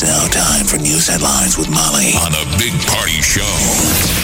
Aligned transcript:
It's 0.00 0.06
now 0.06 0.28
time 0.28 0.64
for 0.64 0.76
news 0.76 1.08
headlines 1.08 1.58
with 1.58 1.68
Molly 1.68 2.12
on 2.22 2.30
a 2.30 2.44
big 2.56 2.72
party 2.86 3.20
show 3.20 3.42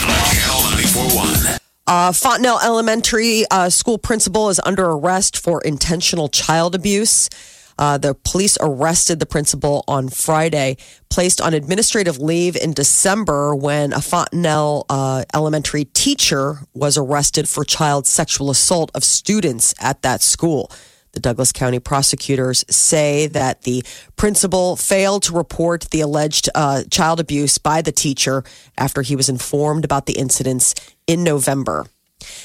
on 0.07 0.23
Channel 0.31 0.61
941. 0.71 1.59
Uh, 1.85 2.13
Fontenelle 2.13 2.61
Elementary 2.63 3.43
uh, 3.51 3.69
School 3.69 3.97
principal 3.97 4.47
is 4.47 4.61
under 4.63 4.85
arrest 4.85 5.37
for 5.37 5.61
intentional 5.63 6.29
child 6.29 6.75
abuse. 6.75 7.29
Uh, 7.77 7.97
the 7.97 8.15
police 8.15 8.57
arrested 8.61 9.19
the 9.19 9.25
principal 9.25 9.83
on 9.85 10.07
Friday, 10.07 10.77
placed 11.09 11.41
on 11.41 11.53
administrative 11.53 12.19
leave 12.19 12.55
in 12.55 12.71
December 12.71 13.53
when 13.53 13.91
a 13.91 13.99
Fontenelle 13.99 14.85
uh, 14.87 15.25
Elementary 15.33 15.83
teacher 15.83 16.59
was 16.73 16.97
arrested 16.97 17.49
for 17.49 17.65
child 17.65 18.07
sexual 18.07 18.49
assault 18.49 18.91
of 18.95 19.03
students 19.03 19.73
at 19.81 20.03
that 20.03 20.21
school. 20.21 20.71
The 21.15 21.21
Douglas 21.21 21.51
County 21.53 21.79
prosecutors 21.79 22.65
say 22.69 23.27
that 23.27 23.61
the 23.61 23.83
principal 24.17 24.75
failed 24.75 25.23
to 25.23 25.33
report 25.33 25.87
the 25.91 26.01
alleged 26.01 26.49
uh, 26.53 26.83
child 26.91 27.21
abuse 27.21 27.57
by 27.57 27.81
the 27.81 27.93
teacher 27.93 28.43
after 28.77 29.01
he 29.01 29.15
was 29.15 29.29
informed 29.29 29.85
about 29.85 30.05
the 30.05 30.17
incidents 30.17 30.75
in 31.07 31.23
November. 31.23 31.85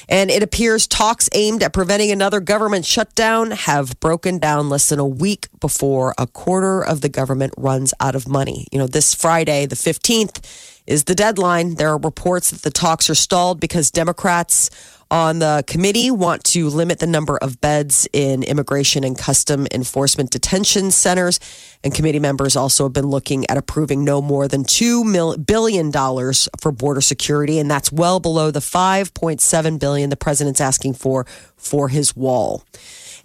And 0.07 0.29
it 0.29 0.43
appears 0.43 0.87
talks 0.87 1.29
aimed 1.33 1.63
at 1.63 1.73
preventing 1.73 2.11
another 2.11 2.39
government 2.39 2.85
shutdown 2.85 3.51
have 3.51 3.99
broken 3.99 4.37
down 4.37 4.69
less 4.69 4.89
than 4.89 4.99
a 4.99 5.05
week 5.05 5.47
before 5.59 6.13
a 6.17 6.27
quarter 6.27 6.81
of 6.81 7.01
the 7.01 7.09
government 7.09 7.53
runs 7.57 7.93
out 7.99 8.15
of 8.15 8.27
money. 8.27 8.67
You 8.71 8.79
know, 8.79 8.87
this 8.87 9.13
Friday, 9.13 9.65
the 9.65 9.75
15th, 9.75 10.81
is 10.87 11.05
the 11.05 11.15
deadline. 11.15 11.75
There 11.75 11.89
are 11.89 11.97
reports 11.97 12.51
that 12.51 12.61
the 12.61 12.71
talks 12.71 13.09
are 13.09 13.15
stalled 13.15 13.59
because 13.59 13.91
Democrats 13.91 14.69
on 15.11 15.39
the 15.39 15.63
committee 15.67 16.09
want 16.09 16.41
to 16.45 16.69
limit 16.69 16.99
the 16.99 17.05
number 17.05 17.37
of 17.37 17.59
beds 17.59 18.07
in 18.13 18.43
immigration 18.43 19.03
and 19.03 19.17
custom 19.17 19.67
enforcement 19.73 20.31
detention 20.31 20.89
centers. 20.89 21.39
And 21.83 21.93
committee 21.93 22.19
members 22.19 22.55
also 22.55 22.85
have 22.85 22.93
been 22.93 23.07
looking 23.07 23.45
at 23.49 23.57
approving 23.57 24.05
no 24.05 24.21
more 24.21 24.47
than 24.47 24.63
$2 24.63 25.45
billion 25.45 25.91
for 25.91 26.71
border 26.71 27.01
security. 27.01 27.59
And 27.59 27.69
that's 27.69 27.91
well 27.91 28.21
below 28.21 28.51
the 28.51 28.61
5.7 28.61 29.79
billion 29.79 30.09
the 30.09 30.15
president's 30.15 30.61
asking 30.61 30.93
for 30.93 31.25
for 31.57 31.89
his 31.89 32.15
wall. 32.15 32.63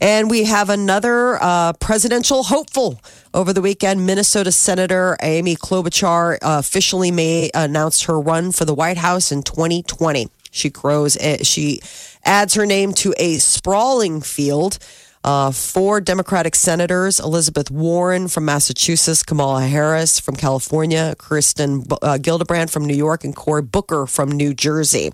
And 0.00 0.28
we 0.28 0.44
have 0.44 0.68
another 0.68 1.38
uh, 1.40 1.72
presidential 1.74 2.42
hopeful 2.42 3.00
over 3.32 3.52
the 3.52 3.62
weekend. 3.62 4.04
Minnesota 4.04 4.52
Senator 4.52 5.16
Amy 5.22 5.56
Klobuchar 5.56 6.38
officially 6.42 7.10
may 7.10 7.50
announced 7.54 8.04
her 8.04 8.20
run 8.20 8.52
for 8.52 8.64
the 8.64 8.74
White 8.74 8.98
House 8.98 9.32
in 9.32 9.42
2020. 9.42 10.28
She 10.56 10.70
grows. 10.70 11.16
She 11.42 11.80
adds 12.24 12.54
her 12.54 12.66
name 12.66 12.92
to 12.94 13.14
a 13.18 13.38
sprawling 13.38 14.20
field. 14.20 14.78
Uh, 15.22 15.50
four 15.50 16.00
Democratic 16.00 16.54
senators: 16.54 17.18
Elizabeth 17.18 17.70
Warren 17.70 18.28
from 18.28 18.44
Massachusetts, 18.44 19.22
Kamala 19.22 19.62
Harris 19.62 20.20
from 20.20 20.36
California, 20.36 21.14
Kirsten 21.18 21.84
uh, 21.90 22.18
Gillibrand 22.20 22.70
from 22.70 22.84
New 22.84 22.94
York, 22.94 23.24
and 23.24 23.34
Cory 23.34 23.62
Booker 23.62 24.06
from 24.06 24.30
New 24.30 24.54
Jersey. 24.54 25.12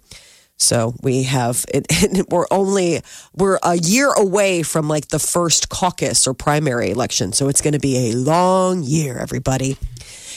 So 0.59 0.95
we 1.03 1.25
have 1.25 1.65
it, 1.75 2.27
we're 2.31 2.47
only 2.51 3.01
we're 3.35 3.59
a 3.63 3.77
year 3.77 4.13
away 4.13 4.63
from 4.63 4.89
like 4.89 5.09
the 5.09 5.19
first 5.19 5.69
caucus 5.69 6.27
or 6.27 6.35
primary 6.35 6.91
election. 6.91 7.33
So 7.33 7.49
it's 7.49 7.61
going 7.61 7.73
to 7.73 7.81
be 7.81 8.11
a 8.11 8.13
long 8.13 8.83
year, 8.83 9.19
everybody. 9.19 9.77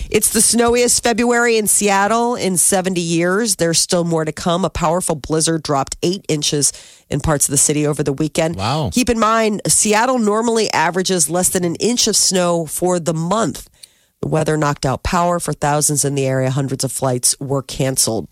It's 0.09 0.29
the 0.29 0.41
snowiest 0.41 1.03
February 1.03 1.57
in 1.57 1.67
Seattle 1.67 2.35
in 2.35 2.57
70 2.57 3.01
years. 3.01 3.55
There's 3.57 3.79
still 3.79 4.03
more 4.03 4.25
to 4.25 4.31
come. 4.31 4.65
A 4.65 4.69
powerful 4.69 5.15
blizzard 5.15 5.63
dropped 5.63 5.97
eight 6.03 6.25
inches 6.27 6.73
in 7.09 7.19
parts 7.19 7.47
of 7.47 7.51
the 7.51 7.57
city 7.57 7.85
over 7.85 8.03
the 8.03 8.13
weekend. 8.13 8.55
Wow. 8.55 8.89
Keep 8.93 9.09
in 9.09 9.19
mind, 9.19 9.61
Seattle 9.67 10.19
normally 10.19 10.71
averages 10.71 11.29
less 11.29 11.49
than 11.49 11.63
an 11.63 11.75
inch 11.75 12.07
of 12.07 12.15
snow 12.15 12.65
for 12.65 12.99
the 12.99 13.13
month. 13.13 13.69
The 14.21 14.27
weather 14.27 14.57
knocked 14.57 14.85
out 14.85 15.03
power 15.03 15.39
for 15.39 15.53
thousands 15.53 16.03
in 16.05 16.15
the 16.15 16.25
area. 16.25 16.49
Hundreds 16.49 16.83
of 16.83 16.91
flights 16.91 17.35
were 17.39 17.61
canceled. 17.61 18.27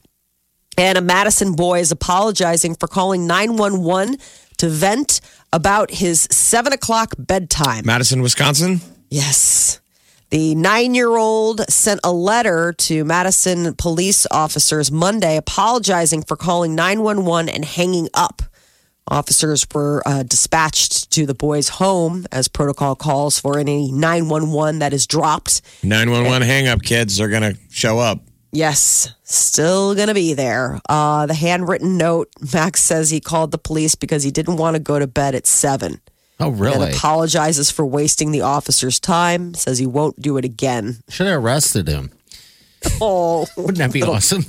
And 0.77 0.97
a 0.97 1.01
Madison 1.01 1.53
boy 1.53 1.79
is 1.79 1.91
apologizing 1.91 2.75
for 2.75 2.87
calling 2.87 3.27
911 3.27 4.17
to 4.57 4.69
vent 4.69 5.21
about 5.51 5.91
his 5.91 6.27
seven 6.31 6.73
o'clock 6.73 7.13
bedtime. 7.17 7.85
Madison, 7.85 8.21
Wisconsin. 8.21 8.81
Yes. 9.09 9.79
The 10.33 10.55
nine 10.55 10.95
year 10.95 11.15
old 11.15 11.61
sent 11.69 11.99
a 12.03 12.11
letter 12.11 12.73
to 12.73 13.05
Madison 13.05 13.75
police 13.75 14.25
officers 14.31 14.91
Monday 14.91 15.37
apologizing 15.37 16.23
for 16.23 16.35
calling 16.35 16.73
911 16.73 17.49
and 17.49 17.63
hanging 17.63 18.09
up. 18.15 18.41
Officers 19.07 19.67
were 19.75 20.01
uh, 20.07 20.23
dispatched 20.23 21.11
to 21.11 21.27
the 21.27 21.35
boy's 21.35 21.69
home 21.69 22.25
as 22.31 22.47
protocol 22.47 22.95
calls 22.95 23.39
for 23.39 23.59
any 23.59 23.91
911 23.91 24.79
that 24.79 24.91
is 24.91 25.05
dropped. 25.05 25.61
911 25.83 26.47
hang 26.47 26.67
up 26.67 26.81
kids. 26.81 27.17
They're 27.17 27.29
going 27.29 27.53
to 27.53 27.59
show 27.69 27.99
up. 27.99 28.23
Yes, 28.51 29.13
still 29.21 29.93
going 29.93 30.07
to 30.07 30.15
be 30.15 30.33
there. 30.33 30.79
Uh, 30.89 31.27
the 31.27 31.35
handwritten 31.35 31.95
note 31.95 32.29
Max 32.51 32.81
says 32.81 33.11
he 33.11 33.19
called 33.19 33.51
the 33.51 33.59
police 33.59 33.93
because 33.93 34.23
he 34.23 34.31
didn't 34.31 34.57
want 34.57 34.75
to 34.75 34.79
go 34.81 34.97
to 34.97 35.05
bed 35.05 35.35
at 35.35 35.45
seven. 35.45 36.01
Oh, 36.45 36.49
really? 36.51 36.87
And 36.87 36.95
apologizes 36.95 37.71
for 37.71 37.85
wasting 37.85 38.31
the 38.31 38.41
officer's 38.41 38.99
time, 38.99 39.53
says 39.53 39.77
he 39.79 39.85
won't 39.87 40.21
do 40.21 40.37
it 40.37 40.45
again. 40.45 40.97
Should 41.09 41.27
have 41.27 41.43
arrested 41.43 41.87
him. 41.87 42.11
Oh, 42.99 43.45
Wouldn't 43.55 43.77
that 43.77 43.93
be 43.93 44.03
awesome? 44.03 44.43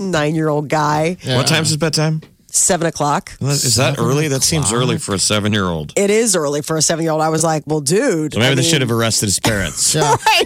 nine 0.00 0.34
year 0.34 0.48
old 0.48 0.68
guy, 0.68 1.16
What 1.24 1.46
time's 1.46 1.68
his 1.68 1.76
bedtime? 1.76 2.20
seven 2.48 2.86
o'clock. 2.88 3.30
Is 3.40 3.76
that 3.76 3.98
early? 3.98 4.28
That 4.28 4.42
seems 4.42 4.72
early 4.72 4.98
for 4.98 5.14
a 5.14 5.18
seven 5.18 5.52
year 5.52 5.66
old. 5.66 5.92
It 5.96 6.10
is 6.10 6.34
early 6.34 6.62
for 6.62 6.76
a 6.76 6.82
seven 6.82 7.04
year 7.04 7.12
old. 7.12 7.20
I 7.22 7.28
was 7.28 7.44
like, 7.44 7.62
well, 7.66 7.80
dude. 7.80 8.32
So 8.34 8.40
maybe 8.40 8.52
I 8.52 8.54
they 8.56 8.62
mean, 8.62 8.70
should 8.70 8.80
have 8.80 8.90
arrested 8.90 9.26
his 9.26 9.38
parents. 9.38 9.94
Right. 9.94 10.44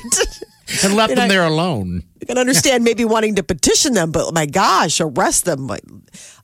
And 0.84 0.94
left 0.94 1.10
You 1.10 1.16
know, 1.16 1.22
him 1.22 1.28
there 1.28 1.44
alone. 1.44 2.02
I 2.22 2.24
can 2.24 2.38
understand 2.38 2.84
maybe 2.84 3.04
wanting 3.04 3.36
to 3.36 3.42
petition 3.42 3.94
them, 3.94 4.12
but 4.12 4.32
my 4.32 4.46
gosh, 4.46 5.00
arrest 5.00 5.44
them. 5.44 5.70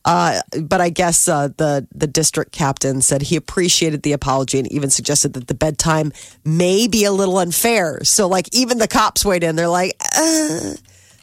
Uh, 0.04 0.41
but 0.62 0.81
I 0.81 0.88
guess 0.88 1.28
uh, 1.28 1.48
the 1.56 1.87
the 1.92 2.06
district 2.06 2.53
captain 2.53 3.03
said 3.03 3.22
he 3.22 3.36
appreciated 3.36 4.03
the 4.03 4.12
apology 4.12 4.59
and 4.59 4.70
even 4.72 4.91
suggested 4.91 5.32
that 5.34 5.48
the 5.48 5.54
bedtime 5.54 6.12
may 6.44 6.86
be 6.86 7.04
a 7.04 7.12
little 7.12 7.38
unfair. 7.38 8.00
So, 8.04 8.28
like, 8.28 8.48
even 8.54 8.78
the 8.78 8.88
cops 8.88 9.25
weighed 9.25 9.42
in. 9.42 9.56
They're 9.56 9.69
like, 9.69 9.97
uh, 10.16 10.75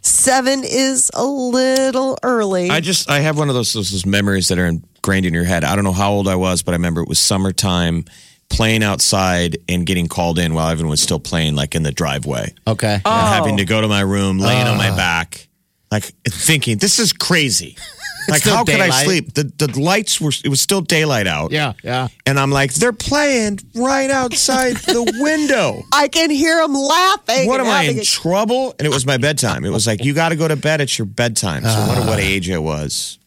seven 0.02 0.64
is 0.64 1.10
a 1.14 1.26
little 1.26 2.18
early. 2.24 2.70
I 2.70 2.82
just 2.82 3.10
I 3.10 3.22
have 3.22 3.38
one 3.38 3.50
of 3.50 3.56
those, 3.56 3.74
those 3.74 3.92
those 3.92 4.06
memories 4.06 4.50
that 4.50 4.60
are 4.60 4.66
ingrained 4.66 5.26
in 5.26 5.34
your 5.34 5.46
head. 5.46 5.64
I 5.64 5.76
don't 5.76 5.86
know 5.86 5.94
how 5.94 6.12
old 6.12 6.28
I 6.28 6.36
was, 6.36 6.62
but 6.62 6.74
I 6.74 6.76
remember 6.76 7.02
it 7.02 7.08
was 7.08 7.20
summertime, 7.20 8.06
playing 8.54 8.84
outside 8.84 9.58
and 9.68 9.86
getting 9.86 10.08
called 10.08 10.40
in 10.40 10.54
while 10.54 10.70
everyone 10.70 10.92
was 10.92 11.02
still 11.02 11.20
playing, 11.20 11.56
like 11.56 11.76
in 11.76 11.84
the 11.84 11.92
driveway, 11.92 12.54
Okay. 12.68 13.02
Oh. 13.04 13.12
and 13.12 13.28
having 13.28 13.58
to 13.58 13.66
go 13.66 13.82
to 13.82 13.88
my 13.88 14.02
room, 14.02 14.40
laying 14.40 14.68
on 14.68 14.78
my 14.78 14.90
ah. 14.90 14.96
back, 14.96 15.48
like 15.92 16.04
thinking 16.28 16.78
this 16.78 17.00
is 17.00 17.14
crazy. 17.14 17.78
Like 18.30 18.40
still 18.40 18.56
how 18.56 18.64
could 18.64 18.76
I 18.76 18.86
daylight. 18.86 19.06
sleep? 19.06 19.34
The 19.34 19.44
the 19.44 19.80
lights 19.80 20.22
were 20.22 20.32
it 20.46 20.48
was 20.48 20.62
still 20.62 20.80
daylight 20.80 21.28
out. 21.28 21.52
Yeah, 21.52 21.74
yeah. 21.84 22.08
And 22.26 22.40
I'm 22.40 22.52
like, 22.52 22.74
they're 22.74 22.94
playing 22.94 23.60
right 23.76 24.10
outside 24.10 24.78
the 24.78 25.04
window. 25.20 25.82
I 25.92 26.08
can 26.08 26.30
hear 26.30 26.62
them 26.62 26.74
laughing. 26.74 27.48
What 27.50 27.60
and 27.60 27.68
am 27.68 27.76
I 27.76 27.84
having 27.84 27.98
in 27.98 28.02
a- 28.02 28.06
trouble? 28.06 28.76
And 28.80 28.86
it 28.86 28.94
was 28.94 29.06
my 29.06 29.18
bedtime. 29.18 29.66
It 29.66 29.72
was 29.72 29.86
like 29.86 30.06
you 30.06 30.14
got 30.14 30.30
to 30.30 30.38
go 30.38 30.48
to 30.48 30.56
bed. 30.56 30.80
It's 30.80 30.98
your 30.98 31.06
bedtime. 31.06 31.64
So 31.64 31.70
I 31.70 31.86
wonder 31.88 32.08
what 32.08 32.20
ah. 32.20 32.22
age 32.22 32.50
I 32.50 32.60
was. 32.60 33.20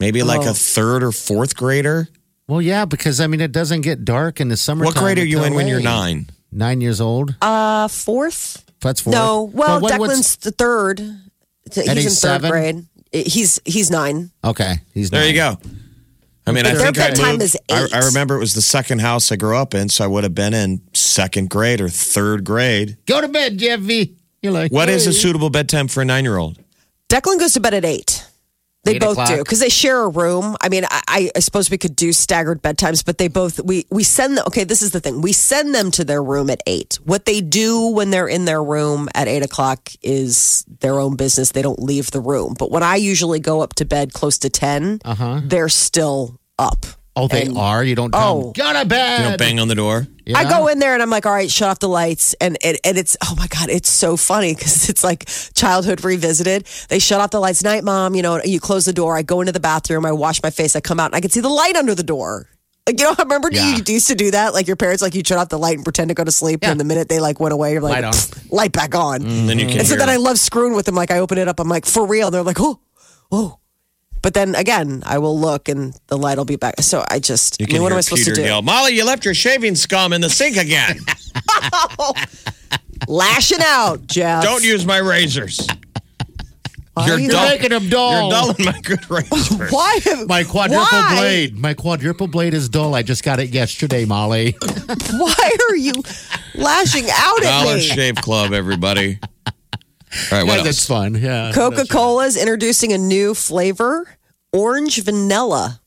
Maybe 0.00 0.24
like 0.24 0.40
Oh. 0.40 0.50
a 0.50 0.54
third 0.54 1.04
or 1.04 1.12
fourth 1.12 1.54
grader. 1.54 2.08
Well, 2.46 2.60
yeah, 2.60 2.84
because 2.84 3.20
I 3.20 3.26
mean, 3.26 3.40
it 3.40 3.52
doesn't 3.52 3.80
get 3.82 4.04
dark 4.04 4.40
in 4.40 4.48
the 4.48 4.56
summer. 4.56 4.84
What 4.84 4.94
grade 4.96 5.18
are 5.18 5.24
you 5.24 5.42
in 5.44 5.54
when 5.54 5.66
you're 5.66 5.80
nine? 5.80 6.26
Nine 6.52 6.80
years 6.80 7.00
old. 7.00 7.34
Uh, 7.40 7.88
fourth? 7.88 8.64
That's 8.80 9.00
fourth. 9.00 9.14
No. 9.16 9.44
Well, 9.44 9.80
what- 9.80 9.98
what's- 9.98 10.18
Declan's 10.18 10.36
the 10.36 10.50
third. 10.52 11.00
He's 11.00 11.78
in 11.88 11.96
he's 11.96 12.04
third 12.20 12.42
seven? 12.42 12.50
grade. 12.50 12.84
He's 13.12 13.60
he's 13.64 13.90
nine. 13.90 14.30
okay. 14.44 14.74
He's 14.92 15.08
There 15.10 15.26
you 15.26 15.34
go. 15.34 15.58
I 16.46 16.52
mean, 16.52 16.66
I 16.66 16.74
Their 16.74 16.84
think 16.92 16.98
I 16.98 17.08
bedtime 17.08 17.30
moved. 17.32 17.42
is 17.42 17.56
I, 17.70 17.84
eight. 17.84 17.94
I 17.94 18.04
remember 18.06 18.34
it 18.36 18.40
was 18.40 18.52
the 18.52 18.60
second 18.60 19.00
house 19.00 19.32
I 19.32 19.36
grew 19.36 19.56
up 19.56 19.72
in, 19.72 19.88
so 19.88 20.04
I 20.04 20.06
would 20.06 20.24
have 20.24 20.34
been 20.34 20.52
in 20.52 20.82
second 20.92 21.48
grade 21.48 21.80
or 21.80 21.88
third 21.88 22.44
grade. 22.44 22.98
Go 23.06 23.20
to 23.22 23.28
bed, 23.28 23.56
Jeffy. 23.56 24.16
You're 24.42 24.52
like, 24.52 24.70
What 24.70 24.90
is 24.90 25.06
a 25.06 25.12
suitable 25.14 25.48
bedtime 25.48 25.88
for 25.88 26.02
a 26.02 26.04
nine-year-old? 26.04 26.58
Declan 27.08 27.38
goes 27.38 27.54
to 27.54 27.60
bed 27.60 27.72
at 27.72 27.84
eight. 27.86 28.23
They 28.84 28.98
both 28.98 29.12
o'clock? 29.12 29.28
do 29.28 29.38
because 29.38 29.60
they 29.60 29.68
share 29.68 30.00
a 30.02 30.08
room. 30.08 30.56
I 30.60 30.68
mean, 30.68 30.84
I, 30.90 31.30
I 31.34 31.38
suppose 31.40 31.70
we 31.70 31.78
could 31.78 31.96
do 31.96 32.12
staggered 32.12 32.62
bedtimes, 32.62 33.04
but 33.04 33.18
they 33.18 33.28
both 33.28 33.58
we 33.64 33.86
we 33.90 34.04
send 34.04 34.36
them. 34.36 34.44
Okay, 34.48 34.64
this 34.64 34.82
is 34.82 34.90
the 34.92 35.00
thing: 35.00 35.20
we 35.22 35.32
send 35.32 35.74
them 35.74 35.90
to 35.92 36.04
their 36.04 36.22
room 36.22 36.50
at 36.50 36.62
eight. 36.66 36.98
What 37.04 37.24
they 37.24 37.40
do 37.40 37.88
when 37.88 38.10
they're 38.10 38.28
in 38.28 38.44
their 38.44 38.62
room 38.62 39.08
at 39.14 39.26
eight 39.28 39.42
o'clock 39.42 39.90
is 40.02 40.64
their 40.80 41.00
own 41.00 41.16
business. 41.16 41.52
They 41.52 41.62
don't 41.62 41.80
leave 41.82 42.10
the 42.10 42.20
room. 42.20 42.54
But 42.58 42.70
when 42.70 42.82
I 42.82 42.96
usually 42.96 43.40
go 43.40 43.60
up 43.62 43.74
to 43.76 43.84
bed 43.84 44.12
close 44.12 44.38
to 44.38 44.50
10 44.50 45.00
Uh-huh. 45.04 45.40
they're 45.44 45.68
still 45.68 46.38
up. 46.58 46.86
Oh, 47.16 47.28
they 47.28 47.42
And- 47.42 47.56
are. 47.56 47.84
You 47.84 47.94
don't. 47.94 48.12
Oh. 48.14 48.18
Tell 48.18 48.40
them, 48.40 48.52
Go 48.52 48.80
to 48.80 48.88
bed. 48.88 49.22
You 49.22 49.28
don't 49.28 49.38
bang 49.38 49.60
on 49.60 49.68
the 49.68 49.74
door. 49.74 50.06
Yeah. 50.26 50.38
I 50.38 50.48
go 50.48 50.68
in 50.68 50.78
there 50.78 50.94
and 50.94 51.02
I'm 51.02 51.10
like, 51.10 51.26
all 51.26 51.32
right, 51.32 51.50
shut 51.50 51.68
off 51.68 51.78
the 51.78 51.88
lights. 51.88 52.34
And 52.40 52.58
it, 52.62 52.80
and 52.82 52.96
it's, 52.98 53.16
oh 53.22 53.34
my 53.36 53.46
God, 53.46 53.68
it's 53.68 53.90
so 53.90 54.16
funny 54.16 54.54
because 54.54 54.88
it's 54.88 55.04
like 55.04 55.26
childhood 55.54 56.02
revisited. 56.02 56.66
They 56.88 56.98
shut 56.98 57.20
off 57.20 57.30
the 57.30 57.40
lights. 57.40 57.62
Night, 57.62 57.84
mom, 57.84 58.14
you 58.14 58.22
know, 58.22 58.40
you 58.42 58.58
close 58.58 58.84
the 58.84 58.92
door. 58.92 59.16
I 59.16 59.22
go 59.22 59.40
into 59.40 59.52
the 59.52 59.60
bathroom. 59.60 60.04
I 60.06 60.12
wash 60.12 60.42
my 60.42 60.50
face. 60.50 60.74
I 60.74 60.80
come 60.80 60.98
out 60.98 61.06
and 61.06 61.14
I 61.14 61.20
can 61.20 61.30
see 61.30 61.40
the 61.40 61.48
light 61.48 61.76
under 61.76 61.94
the 61.94 62.02
door. 62.02 62.48
Like, 62.86 62.98
you 62.98 63.04
know, 63.06 63.14
I 63.16 63.22
remember 63.24 63.48
Yeah. 63.52 63.76
you 63.76 63.82
used 63.86 64.08
to 64.08 64.14
do 64.14 64.30
that? 64.32 64.52
Like 64.54 64.66
your 64.66 64.76
parents, 64.76 65.02
like 65.02 65.14
you 65.14 65.22
shut 65.24 65.38
off 65.38 65.50
the 65.50 65.58
light 65.58 65.76
and 65.76 65.84
pretend 65.84 66.08
to 66.08 66.14
go 66.14 66.24
to 66.24 66.32
sleep. 66.32 66.60
Yeah. 66.62 66.72
And 66.72 66.80
the 66.80 66.84
minute 66.84 67.08
they 67.08 67.20
like 67.20 67.38
went 67.38 67.52
away, 67.52 67.72
you're 67.72 67.82
like, 67.82 68.02
Light 68.02 68.04
on. 68.04 68.14
Light 68.50 68.72
back 68.72 68.94
on. 68.94 69.20
Then 69.22 69.58
you 69.58 69.66
mm. 69.66 69.70
can 69.70 69.78
And 69.80 69.86
so 69.88 69.96
then 69.96 70.10
I 70.10 70.16
love 70.16 70.38
screwing 70.38 70.74
with 70.74 70.86
them. 70.86 70.94
Like 70.96 71.10
I 71.10 71.18
open 71.20 71.38
it 71.38 71.46
up. 71.48 71.60
I'm 71.60 71.68
like, 71.68 71.86
for 71.86 72.06
real. 72.06 72.30
They're 72.30 72.42
like, 72.42 72.60
oh, 72.60 72.80
oh. 73.30 73.58
But 74.24 74.32
then 74.32 74.54
again, 74.54 75.02
I 75.04 75.18
will 75.18 75.38
look 75.38 75.68
and 75.68 75.94
the 76.06 76.16
light 76.16 76.38
will 76.38 76.46
be 76.46 76.56
back. 76.56 76.80
So 76.80 77.04
I 77.10 77.18
just, 77.18 77.60
You 77.60 77.66
I 77.68 77.72
mean, 77.74 77.82
what 77.82 77.92
am 77.92 77.98
I 77.98 78.00
supposed 78.00 78.22
Peter 78.22 78.36
to 78.36 78.40
do? 78.40 78.46
yell, 78.46 78.62
Molly, 78.62 78.92
you 78.96 79.04
left 79.04 79.22
your 79.26 79.34
shaving 79.34 79.74
scum 79.74 80.14
in 80.14 80.22
the 80.22 80.30
sink 80.30 80.56
again. 80.56 80.96
Lashing 83.08 83.58
out, 83.60 84.06
Jeff. 84.06 84.42
Don't 84.42 84.64
use 84.64 84.86
my 84.86 84.96
razors. 84.96 85.66
Why 86.94 87.06
You're 87.08 87.18
you- 87.18 87.30
dull. 87.32 87.48
making 87.50 87.68
them 87.70 87.88
dull. 87.90 88.22
You're 88.22 88.30
dulling 88.30 88.64
my 88.64 88.80
good 88.80 89.10
razors. 89.10 89.70
Why? 89.70 89.98
My 90.26 90.42
quadruple 90.44 90.86
why? 90.90 91.14
blade. 91.16 91.58
My 91.58 91.74
quadruple 91.74 92.26
blade 92.28 92.54
is 92.54 92.70
dull. 92.70 92.94
I 92.94 93.02
just 93.02 93.24
got 93.24 93.40
it 93.40 93.50
yesterday, 93.50 94.06
Molly. 94.06 94.56
Why 95.10 95.50
are 95.68 95.76
you 95.76 95.92
lashing 96.54 97.04
out 97.12 97.38
at 97.44 97.62
Dollar 97.62 97.74
me? 97.74 97.80
Shave 97.82 98.14
Club, 98.16 98.52
everybody. 98.54 99.18
All 100.30 100.38
right, 100.38 100.46
what 100.46 100.58
Yeah, 100.58 100.62
that's 100.62 100.86
fun. 100.86 101.14
Yeah. 101.14 101.52
Coca 101.52 101.86
Cola 101.86 102.26
is 102.26 102.36
introducing 102.36 102.92
a 102.92 102.98
new 102.98 103.34
flavor 103.34 104.06
orange 104.54 105.02
vanilla. 105.02 105.80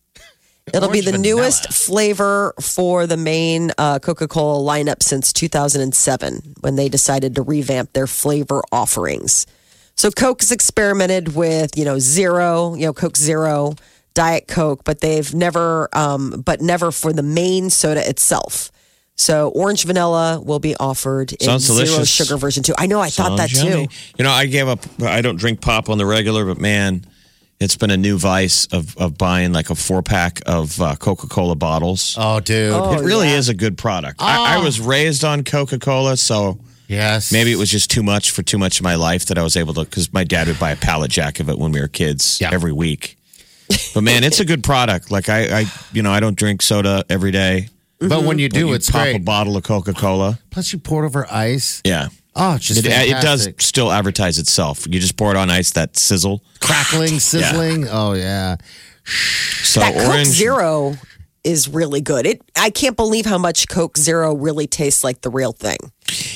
It'll 0.74 0.90
be 0.90 1.00
the 1.00 1.12
vanilla. 1.12 1.42
newest 1.42 1.72
flavor 1.72 2.54
for 2.60 3.08
the 3.08 3.16
main 3.16 3.72
uh, 3.78 4.00
Coca 4.00 4.28
Cola 4.28 4.60
lineup 4.60 5.02
since 5.02 5.32
2007 5.32 6.56
when 6.60 6.76
they 6.76 6.90
decided 6.90 7.36
to 7.36 7.42
revamp 7.42 7.94
their 7.94 8.06
flavor 8.06 8.62
offerings. 8.72 9.48
So 9.96 10.12
Coke 10.12 10.42
has 10.42 10.52
experimented 10.52 11.34
with, 11.36 11.78
you 11.78 11.86
know, 11.86 11.98
zero, 12.00 12.76
you 12.76 12.86
know, 12.86 12.94
Coke 12.94 13.16
Zero, 13.16 13.76
Diet 14.14 14.48
Coke, 14.48 14.84
but 14.84 15.00
they've 15.00 15.34
never, 15.34 15.90
um, 15.94 16.44
but 16.46 16.62
never 16.62 16.92
for 16.92 17.14
the 17.14 17.24
main 17.24 17.70
soda 17.70 18.08
itself. 18.08 18.70
So 19.19 19.50
orange 19.50 19.84
vanilla 19.84 20.40
will 20.40 20.60
be 20.60 20.75
offered 20.75 21.34
in 21.34 21.40
Sounds 21.40 21.66
zero 21.66 21.84
delicious. 21.86 22.10
sugar 22.10 22.38
version 22.38 22.62
too. 22.64 22.75
I 22.78 22.86
know, 22.86 23.00
I 23.02 23.10
thought 23.10 23.36
that 23.38 23.50
Sounds 23.50 23.69
too. 23.90 23.96
You 24.18 24.24
know, 24.24 24.31
I 24.31 24.46
gave 24.46 24.68
up. 24.68 24.80
I 25.02 25.22
don't 25.22 25.38
drink 25.38 25.60
pop 25.60 25.90
on 25.90 25.98
the 25.98 26.06
regular, 26.06 26.46
but 26.46 26.60
man, 26.60 27.04
it's 27.60 27.75
been 27.75 27.90
a 27.90 27.98
new 27.98 28.19
vice 28.19 28.68
of 28.68 28.96
of 28.98 29.18
buying 29.18 29.54
like 29.54 29.72
a 29.72 29.75
four 29.75 30.04
pack 30.04 30.42
of 30.46 30.80
uh, 30.80 30.96
Coca 30.96 31.28
Cola 31.28 31.56
bottles. 31.56 32.16
Oh, 32.18 32.40
dude. 32.40 32.72
Oh, 32.72 32.94
it 32.94 33.04
really 33.04 33.30
yeah. 33.30 33.38
is 33.38 33.50
a 33.50 33.56
good 33.56 33.75
product. 33.75 34.22
I, 34.22 34.58
I 34.60 34.64
was 34.64 34.80
raised 34.80 35.24
on 35.24 35.44
Coca 35.44 35.80
Cola, 35.80 36.16
so 36.16 36.60
Yes. 36.88 37.31
maybe 37.34 37.52
it 37.52 37.58
was 37.58 37.69
just 37.72 37.90
too 37.90 38.04
much 38.04 38.31
for 38.31 38.44
too 38.44 38.58
much 38.60 38.80
of 38.80 38.84
my 38.84 38.96
life 38.96 39.25
that 39.25 39.38
I 39.40 39.44
was 39.44 39.58
able 39.58 39.74
to. 39.74 39.84
Because 39.84 40.14
my 40.14 40.24
dad 40.24 40.48
would 40.48 40.60
buy 40.60 40.72
a 40.72 40.75
pallet 40.78 41.10
jack 41.12 41.40
of 41.40 41.50
it 41.50 41.58
when 41.58 41.72
we 41.72 41.81
were 41.81 41.88
kids 41.90 42.40
Yeah. 42.40 42.52
every 42.54 42.72
week. 42.72 43.18
But 43.94 44.04
man, 44.04 44.24
it's 44.24 44.40
a 44.40 44.46
good 44.46 44.64
product. 44.64 45.10
Like 45.12 45.28
I, 45.28 45.62
I, 45.62 45.66
you 45.92 46.02
know, 46.04 46.12
I 46.12 46.19
don't 46.22 46.38
drink 46.38 46.62
soda 46.62 47.04
every 47.10 47.31
day. 47.31 47.68
But 48.00 48.10
mm-hmm. 48.10 48.28
when 48.28 48.40
you 48.40 48.50
But 48.50 48.54
do, 48.60 48.68
you 48.68 48.74
it's 48.74 48.92
pop 48.92 49.08
a 49.08 49.12
great. 49.14 49.26
bottle 49.26 49.58
of 49.58 49.64
Coca 49.64 49.94
Cola. 49.94 50.40
Plus, 50.52 50.72
you 50.72 50.80
pour 50.80 51.04
it 51.04 51.08
over 51.08 51.26
ice. 51.32 51.82
Yeah. 51.84 52.10
Oh, 52.36 52.56
it's 52.56 52.66
just 52.66 52.86
It, 52.86 52.92
it 52.92 53.22
does 53.22 53.50
still 53.60 53.92
advertise 53.92 54.38
itself. 54.38 54.86
You 54.88 55.00
just 55.00 55.18
pour 55.18 55.32
it 55.32 55.38
on 55.38 55.50
ice, 55.50 55.72
that 55.72 55.98
sizzle. 55.98 56.44
crackling, 56.62 57.20
sizzling. 57.20 57.88
Oh 57.90 58.14
yeah. 58.14 58.58
So 59.64 59.80
that 59.80 59.96
Coke. 59.96 60.26
Zero 60.26 60.94
is 61.44 61.68
really 61.70 62.02
good. 62.02 62.28
It 62.28 62.42
I 62.56 62.70
can't 62.70 62.96
believe 62.96 63.26
how 63.26 63.38
much 63.40 63.68
Coke 63.70 63.98
Zero 63.98 64.36
really 64.36 64.68
tastes 64.68 65.04
like 65.04 65.22
the 65.22 65.30
real 65.32 65.52
thing. 65.54 65.78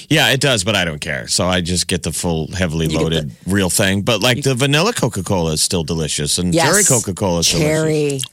Yeah, 0.09 0.31
it 0.31 0.41
does, 0.41 0.63
but 0.63 0.75
I 0.75 0.83
don't 0.85 0.99
care. 0.99 1.27
So 1.27 1.45
I 1.47 1.61
just 1.61 1.87
get 1.87 2.03
the 2.03 2.11
full, 2.11 2.47
heavily 2.51 2.87
get 2.87 2.99
loaded 2.99 3.31
real 3.45 3.69
thing. 3.69 4.01
But 4.01 4.21
like 4.21 4.41
the 4.43 4.55
vanilla 4.55 4.93
Coca 4.93 5.21
Cola 5.23 5.51
is 5.53 5.61
still 5.61 5.83
delicious, 5.83 6.37
and 6.39 6.53
Yes. 6.53 6.65
cherry 6.65 6.83
Coca 6.83 7.13
Cola 7.13 7.39
is 7.39 7.49
delicious. 7.49 8.23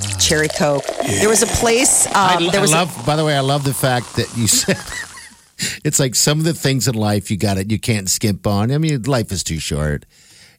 Cherry, 0.00 0.18
cherry 0.18 0.48
Coke. 0.48 0.84
There 1.06 1.28
was 1.28 1.42
a 1.42 1.46
place. 1.46 2.06
Um, 2.06 2.12
I, 2.14 2.48
there 2.50 2.58
I 2.60 2.62
was 2.62 2.72
a- 2.72 2.76
love. 2.76 3.06
by 3.06 3.16
the 3.16 3.24
way, 3.24 3.36
I 3.36 3.40
love 3.40 3.64
the 3.64 3.74
fact 3.74 4.16
that 4.16 4.34
you 4.36 4.46
said 4.46 4.76
it's 5.84 5.98
like 5.98 6.14
some 6.14 6.38
of 6.38 6.44
the 6.44 6.54
things 6.54 6.88
in 6.88 6.94
life 6.94 7.30
you 7.30 7.36
got 7.36 7.58
it. 7.58 7.70
You 7.70 7.78
can't 7.78 8.08
skimp 8.10 8.46
on. 8.46 8.70
I 8.72 8.78
mean, 8.78 9.02
life 9.02 9.32
is 9.32 9.42
too 9.44 9.58
short, 9.58 10.06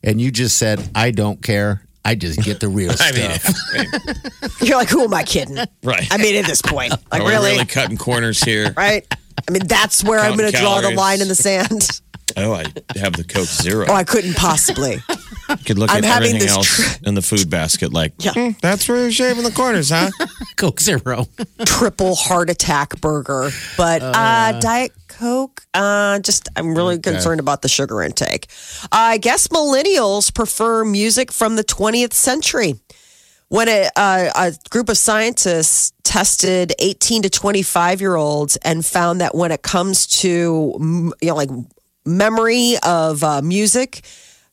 and 0.04 0.20
you 0.22 0.32
just 0.32 0.58
said, 0.58 0.90
"I 0.96 1.12
don't 1.12 1.42
care. 1.42 1.84
I 2.06 2.16
just 2.16 2.42
get 2.44 2.60
the 2.62 2.70
real 2.70 2.92
I 3.00 3.12
mean, 3.12 3.32
stuff." 3.32 4.62
you're 4.62 4.78
like, 4.78 4.90
who 4.90 5.04
am 5.04 5.14
I 5.14 5.24
kidding? 5.24 5.58
right? 5.84 6.08
I 6.12 6.18
mean, 6.18 6.36
at 6.38 6.46
this 6.46 6.62
point, 6.62 6.92
like 7.12 7.22
Are 7.22 7.26
we 7.26 7.32
really, 7.32 7.52
really 7.52 7.66
cutting 7.66 7.98
corners 7.98 8.42
here? 8.42 8.74
right? 8.78 9.06
I 9.48 9.52
mean, 9.52 9.68
that's 9.68 10.04
where 10.04 10.20
I'm 10.20 10.36
going 10.38 10.52
to 10.52 10.58
draw 10.58 10.82
the 10.82 10.92
line 10.92 11.22
in 11.22 11.28
the 11.28 11.36
sand. 11.36 12.02
Oh, 12.36 12.54
I 12.54 12.66
have 12.98 13.14
the 13.14 13.24
Coke 13.28 13.46
Zero. 13.46 13.86
Oh, 13.88 13.94
I 13.94 14.04
couldn't 14.04 14.36
possibly. 14.36 14.98
You 15.50 15.58
could 15.66 15.78
look 15.78 15.90
I'm 15.92 15.98
at 15.98 16.06
having 16.06 16.36
everything 16.36 16.40
this 16.40 16.52
else 16.56 17.02
in 17.02 17.14
the 17.16 17.22
food 17.22 17.50
basket, 17.50 17.94
like, 17.94 18.14
Yeah. 18.20 18.34
"Hmm, 18.34 18.50
that's 18.62 18.88
where 18.88 19.02
you're 19.02 19.12
shaving 19.12 19.44
the 19.44 19.52
corners, 19.52 19.90
huh? 19.90 20.10
Coke 20.58 20.80
Zero. 20.80 21.28
triple 21.66 22.16
heart 22.16 22.50
attack 22.50 23.00
burger. 23.02 23.50
But 23.78 24.02
uh, 24.02 24.60
Diet 24.60 24.92
Coke, 25.08 25.64
uh, 25.74 26.20
just 26.20 26.50
I'm 26.56 26.76
really 26.76 27.00
concerned 27.00 27.40
about 27.40 27.62
the 27.62 27.70
sugar 27.70 28.02
intake. 28.02 28.48
I 28.92 29.18
guess 29.18 29.48
millennials 29.48 30.34
prefer 30.34 30.84
music 30.86 31.32
from 31.32 31.56
the 31.56 31.64
20th 31.64 32.14
century. 32.14 32.76
When 33.50 33.70
a, 33.70 33.90
uh, 33.96 34.30
a 34.36 34.54
group 34.70 34.90
of 34.90 34.98
scientists 34.98 35.94
tested 36.04 36.74
18 36.80 37.22
to 37.22 37.30
25 37.30 38.02
year 38.02 38.16
olds 38.16 38.58
and 38.58 38.86
found 38.86 39.22
that 39.22 39.36
when 39.36 39.52
it 39.54 39.62
comes 39.62 40.06
to 40.08 40.74
mm, 40.78 41.12
you 41.22 41.30
know 41.30 41.36
like 41.36 41.50
memory 42.06 42.76
of 42.84 43.24
uh, 43.24 43.42
music, 43.42 44.02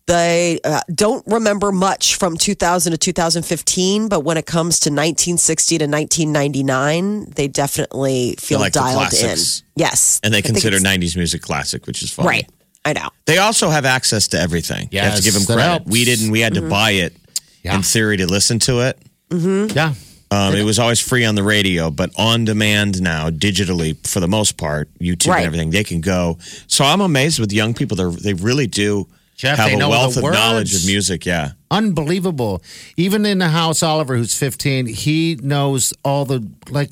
they 0.07 0.59
uh, 0.65 0.81
don't 0.95 1.25
remember 1.27 1.73
much 1.73 2.17
from 2.17 2.37
2000 2.37 2.93
to 2.93 2.99
2015, 2.99 4.09
but 4.09 4.21
when 4.21 4.37
it 4.37 4.45
comes 4.47 4.81
to 4.81 4.91
1960 4.91 5.79
to 5.79 5.85
1999, 5.87 7.31
they 7.31 7.49
definitely 7.49 8.35
feel 8.39 8.61
like 8.61 8.73
dialed 8.75 9.13
in. 9.15 9.37
Yes. 9.77 10.21
And 10.23 10.33
they 10.35 10.39
I 10.39 10.43
consider 10.43 10.79
90s 10.79 11.17
music 11.17 11.43
classic, 11.43 11.87
which 11.87 12.03
is 12.03 12.11
fun. 12.13 12.27
Right. 12.27 12.49
I 12.85 12.93
know. 12.93 13.09
They 13.25 13.39
also 13.39 13.71
have 13.71 13.87
access 13.87 14.29
to 14.29 14.39
everything. 14.39 14.89
you 14.93 15.01
have 15.01 15.17
to 15.17 15.23
give 15.23 15.33
them 15.35 15.45
that 15.45 15.55
credit. 15.55 15.71
helps. 15.71 15.87
We 15.91 16.05
didn't. 16.05 16.31
We 16.31 16.41
had 16.41 16.55
to 16.55 16.63
buy 16.69 16.91
it 16.93 17.17
Yeah. 17.63 17.77
in 17.77 17.83
theory 17.83 18.19
to 18.19 18.27
listen 18.27 18.59
to 18.61 18.81
it. 18.81 18.99
Yeah. 19.31 19.95
Um, 20.31 20.55
it 20.55 20.65
was 20.65 20.79
always 20.79 21.01
free 21.01 21.25
on 21.25 21.35
the 21.35 21.43
radio, 21.43 21.91
but 21.91 22.11
on 22.19 22.45
demand 22.45 23.01
now, 23.01 23.31
digitally 23.31 23.97
for 24.07 24.21
the 24.21 24.27
most 24.29 24.57
part, 24.57 24.89
YouTube 24.99 25.29
Right. 25.29 25.39
and 25.39 25.47
everything, 25.47 25.71
they 25.71 25.85
can 25.85 26.01
go. 26.01 26.39
So 26.67 26.85
I'm 26.85 27.01
amazed 27.01 27.39
with 27.39 27.53
young 27.53 27.73
people; 27.73 27.97
they 27.97 28.33
they 28.33 28.35
really 28.35 28.67
do 28.67 29.07
Jeff, 29.35 29.59
have 29.59 29.69
they 29.69 29.75
a 29.75 29.79
know 29.79 29.89
wealth 29.91 30.15
the 30.15 30.25
of 30.27 30.33
knowledge 30.33 30.75
of 30.75 30.87
music. 30.87 31.27
Yeah, 31.27 31.53
Unbelievable. 31.71 32.63
Even 32.97 33.27
in 33.27 33.39
the 33.39 33.49
house, 33.49 33.83
Oliver, 33.83 34.17
who's 34.17 34.35
15, 34.37 34.87
he 34.87 35.39
knows 35.43 35.93
all 36.05 36.25
the 36.25 36.47
like. 36.71 36.91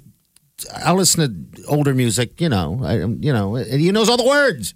I 0.76 0.92
listen 0.92 1.50
to 1.56 1.64
older 1.66 1.92
music, 1.94 2.40
you 2.40 2.48
know, 2.48 2.80
I, 2.84 2.94
you 2.98 3.32
know, 3.32 3.56
and 3.56 3.80
he 3.80 3.90
knows 3.90 4.08
all 4.08 4.16
the 4.16 4.26
words. 4.26 4.74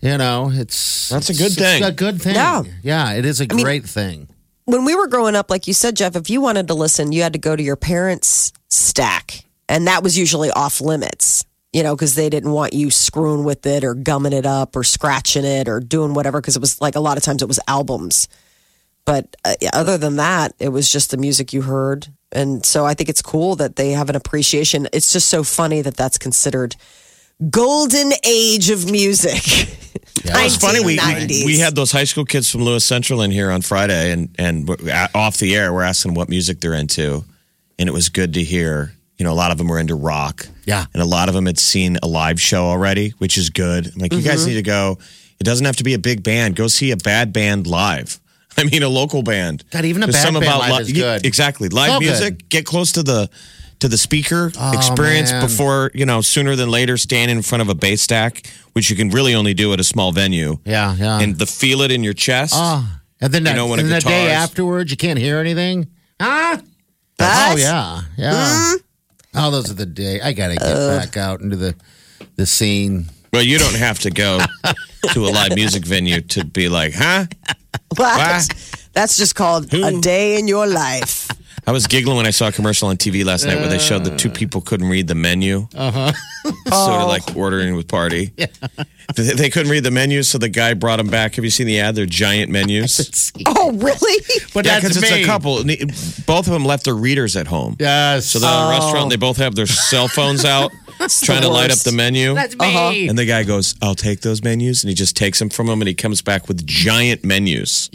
You 0.00 0.16
know, 0.18 0.50
it's 0.52 1.08
That's 1.08 1.30
a 1.30 1.32
good 1.34 1.46
it's 1.46 1.56
thing. 1.56 1.82
a 1.82 1.90
good 1.90 2.20
thing. 2.22 2.34
Yeah. 2.36 2.62
yeah, 2.82 3.12
it 3.14 3.24
is 3.24 3.40
a 3.40 3.46
mean- 3.48 3.64
great 3.64 3.84
thing. 3.84 4.28
when 4.66 4.84
we 4.84 4.94
were 4.94 5.08
growing 5.08 5.34
up, 5.34 5.50
like 5.50 5.66
you 5.66 5.72
said, 5.74 5.96
Jeff, 5.96 6.14
if 6.14 6.30
you 6.30 6.40
wanted 6.40 6.68
to 6.68 6.74
listen, 6.74 7.10
you 7.12 7.22
had 7.22 7.32
to 7.32 7.38
go 7.38 7.56
to 7.56 7.62
your 7.62 7.76
parents' 7.76 8.52
stack. 8.68 9.44
And 9.68 9.88
that 9.88 10.04
was 10.04 10.16
usually 10.16 10.50
off 10.52 10.80
limits, 10.80 11.44
you 11.76 11.82
know, 11.82 11.94
because 11.94 12.14
they 12.14 12.30
didn't 12.30 12.52
want 12.52 12.72
you 12.72 12.90
screwing 12.90 13.44
with 13.44 13.66
it 13.66 13.84
or 13.84 13.92
gumming 13.92 14.32
it 14.32 14.46
up 14.46 14.74
or 14.74 14.82
scratching 14.82 15.44
it 15.44 15.68
or 15.68 15.78
doing 15.78 16.14
whatever. 16.14 16.40
Because 16.40 16.56
it 16.56 16.60
was 16.60 16.80
like 16.80 16.96
a 16.96 17.00
lot 17.00 17.18
of 17.18 17.22
times 17.22 17.42
it 17.42 17.48
was 17.48 17.60
albums. 17.68 18.28
But 19.04 19.36
uh, 19.44 19.56
other 19.74 19.98
than 19.98 20.16
that, 20.16 20.54
it 20.58 20.70
was 20.70 20.90
just 20.90 21.10
the 21.10 21.18
music 21.18 21.52
you 21.52 21.60
heard. 21.60 22.08
And 22.32 22.64
so 22.64 22.86
I 22.86 22.94
think 22.94 23.10
it's 23.10 23.20
cool 23.20 23.56
that 23.56 23.76
they 23.76 23.90
have 23.90 24.08
an 24.08 24.16
appreciation. 24.16 24.88
It's 24.94 25.12
just 25.12 25.28
so 25.28 25.44
funny 25.44 25.82
that 25.82 25.98
that's 25.98 26.16
considered 26.16 26.76
golden 27.50 28.12
age 28.24 28.70
of 28.70 28.90
music. 28.90 29.42
It 30.24 30.32
was 30.32 30.56
funny. 30.56 30.80
We, 30.80 30.98
we 30.98 31.44
we 31.44 31.58
had 31.58 31.76
those 31.76 31.92
high 31.92 32.04
school 32.04 32.24
kids 32.24 32.50
from 32.50 32.62
Lewis 32.62 32.86
Central 32.86 33.20
in 33.20 33.30
here 33.30 33.50
on 33.50 33.60
Friday, 33.60 34.12
and 34.12 34.34
and 34.38 34.68
off 35.14 35.36
the 35.36 35.54
air, 35.54 35.72
we're 35.74 35.82
asking 35.82 36.14
what 36.14 36.28
music 36.28 36.60
they're 36.60 36.74
into, 36.74 37.22
and 37.78 37.88
it 37.88 37.92
was 37.92 38.08
good 38.08 38.34
to 38.34 38.42
hear. 38.42 38.95
You 39.18 39.24
know, 39.24 39.32
a 39.32 39.34
lot 39.34 39.50
of 39.50 39.58
them 39.58 39.68
were 39.68 39.78
into 39.78 39.94
rock. 39.94 40.46
Yeah. 40.66 40.86
and 40.92 41.02
a 41.02 41.06
lot 41.06 41.28
of 41.28 41.34
them 41.34 41.46
had 41.46 41.58
seen 41.58 41.96
a 42.02 42.06
live 42.08 42.40
show 42.40 42.64
already, 42.66 43.10
which 43.18 43.38
is 43.38 43.50
good. 43.50 43.86
I'm 43.86 44.00
like, 44.00 44.12
you 44.12 44.18
Mm-hmm. 44.18 44.26
guys 44.28 44.46
need 44.46 44.54
to 44.54 44.62
go. 44.62 44.98
It 45.40 45.44
doesn't 45.44 45.64
have 45.66 45.76
to 45.76 45.84
be 45.84 45.94
a 45.94 45.98
big 45.98 46.22
band. 46.22 46.56
Go 46.56 46.66
see 46.66 46.90
a 46.90 46.96
bad 46.96 47.32
band 47.32 47.66
live. 47.66 48.18
I 48.58 48.64
mean, 48.64 48.82
a 48.82 48.88
local 48.88 49.22
band. 49.22 49.64
God, 49.70 49.84
even 49.84 50.02
a 50.02 50.06
There's 50.06 50.16
bad 50.16 50.22
some 50.24 50.34
band 50.34 50.44
about 50.44 50.58
live 50.60 50.76
li- 50.76 50.82
is 50.82 50.92
good. 50.92 51.24
Exactly, 51.26 51.68
live 51.68 51.90
So 51.92 52.00
music. 52.00 52.38
good. 52.38 52.48
Get 52.48 52.66
close 52.66 52.92
to 52.92 53.02
the 53.02 53.30
to 53.80 53.88
the 53.88 53.98
speaker 53.98 54.50
Oh, 54.58 54.72
experience 54.72 55.30
man. 55.30 55.42
before 55.42 55.90
you 55.94 56.06
know 56.06 56.22
sooner 56.22 56.56
than 56.56 56.70
later 56.70 56.96
stand 56.96 57.30
in 57.30 57.42
front 57.42 57.60
of 57.62 57.68
a 57.68 57.74
bass 57.74 58.00
stack, 58.02 58.46
which 58.72 58.88
you 58.90 58.96
can 58.96 59.10
really 59.10 59.34
only 59.34 59.52
do 59.54 59.72
at 59.74 59.78
a 59.80 59.84
small 59.84 60.12
venue. 60.12 60.56
Yeah, 60.64 60.94
yeah. 60.96 61.20
and 61.20 61.38
the 61.38 61.44
feel 61.46 61.82
it 61.82 61.90
in 61.90 62.02
your 62.02 62.14
chest. 62.14 62.54
Oh, 62.56 62.88
and 63.20 63.32
then 63.32 63.44
that, 63.44 63.54
know, 63.56 63.66
when 63.66 63.78
a 63.78 63.82
and 63.82 63.92
the 63.92 64.00
day 64.00 64.30
afterwards, 64.30 64.90
you 64.90 64.96
can't 64.96 65.18
hear 65.18 65.38
anything. 65.38 65.88
Ah, 66.18 66.58
What? 67.18 67.52
oh 67.52 67.56
yeah, 67.58 68.00
yeah. 68.16 68.72
Oh, 69.36 69.50
those 69.50 69.70
are 69.70 69.74
the 69.74 69.86
day. 69.86 70.20
I 70.20 70.32
gotta 70.32 70.54
get 70.56 70.64
back 70.74 71.16
out 71.16 71.40
into 71.40 71.56
the 71.56 71.74
the 72.36 72.46
scene. 72.46 73.06
Well, 73.32 73.42
you 73.42 73.58
don't 73.58 73.76
have 73.76 73.98
to 74.00 74.10
go 74.10 74.38
to 75.12 75.26
a 75.26 75.30
live 75.30 75.54
music 75.54 75.84
venue 75.84 76.20
to 76.22 76.44
be 76.44 76.68
like, 76.68 76.94
huh? 76.94 77.26
What? 77.96 78.48
That's 78.92 79.16
just 79.16 79.34
called 79.34 79.72
a 79.74 80.00
day 80.00 80.38
in 80.38 80.48
your 80.48 80.66
life. 80.66 81.25
I 81.68 81.72
was 81.72 81.86
giggling 81.88 82.16
when 82.16 82.26
I 82.26 82.30
saw 82.30 82.48
a 82.48 82.52
commercial 82.52 82.88
on 82.88 82.96
TV 82.96 83.24
last 83.24 83.44
night 83.44 83.56
where 83.56 83.68
they 83.68 83.78
showed 83.78 84.04
the 84.04 84.16
two 84.16 84.30
people 84.30 84.60
couldn't 84.60 84.88
read 84.88 85.08
the 85.08 85.16
menu. 85.16 85.66
Uh 85.74 85.90
huh. 85.90 86.12
sort 86.68 87.00
of 87.02 87.08
like 87.08 87.36
ordering 87.36 87.74
with 87.74 87.88
party. 87.88 88.32
They, 89.14 89.22
they 89.22 89.50
couldn't 89.50 89.70
read 89.70 89.84
the 89.84 89.92
menu, 89.92 90.24
so 90.24 90.36
the 90.36 90.48
guy 90.48 90.74
brought 90.74 90.96
them 90.96 91.06
back. 91.08 91.36
Have 91.36 91.44
you 91.44 91.50
seen 91.50 91.68
the 91.68 91.78
ad? 91.78 91.94
They're 91.94 92.06
giant 92.06 92.50
menus. 92.56 93.32
Oh, 93.46 93.70
really? 93.72 94.24
But 94.52 94.66
yeah, 94.66 94.80
that's 94.80 94.82
because 94.82 94.96
it's 94.96 95.10
me. 95.12 95.22
a 95.22 95.24
couple. 95.24 95.62
Both 96.26 96.48
of 96.48 96.52
them 96.52 96.64
left 96.64 96.84
their 96.86 96.96
readers 96.96 97.36
at 97.36 97.46
home. 97.46 97.76
Yes. 97.78 98.26
So 98.26 98.40
they're 98.40 98.50
at 98.50 98.66
a 98.66 98.70
restaurant. 98.70 99.10
They 99.10 99.16
both 99.16 99.36
have 99.36 99.54
their 99.54 99.66
cell 99.66 100.08
phones 100.08 100.44
out, 100.44 100.72
trying 101.22 101.42
to 101.42 101.48
light 101.48 101.70
up 101.70 101.78
the 101.78 101.92
menu. 101.92 102.34
that's 102.34 102.58
me. 102.58 103.08
And 103.08 103.16
the 103.16 103.26
guy 103.26 103.44
goes, 103.44 103.76
"I'll 103.80 103.94
take 103.94 104.22
those 104.22 104.42
menus," 104.42 104.82
and 104.82 104.88
he 104.88 104.94
just 104.96 105.16
takes 105.16 105.38
them 105.38 105.50
from 105.50 105.68
him, 105.68 105.80
and 105.80 105.86
he 105.88 105.94
comes 105.94 106.20
back 106.20 106.48
with 106.48 106.66
giant 106.66 107.24
menus 107.24 107.88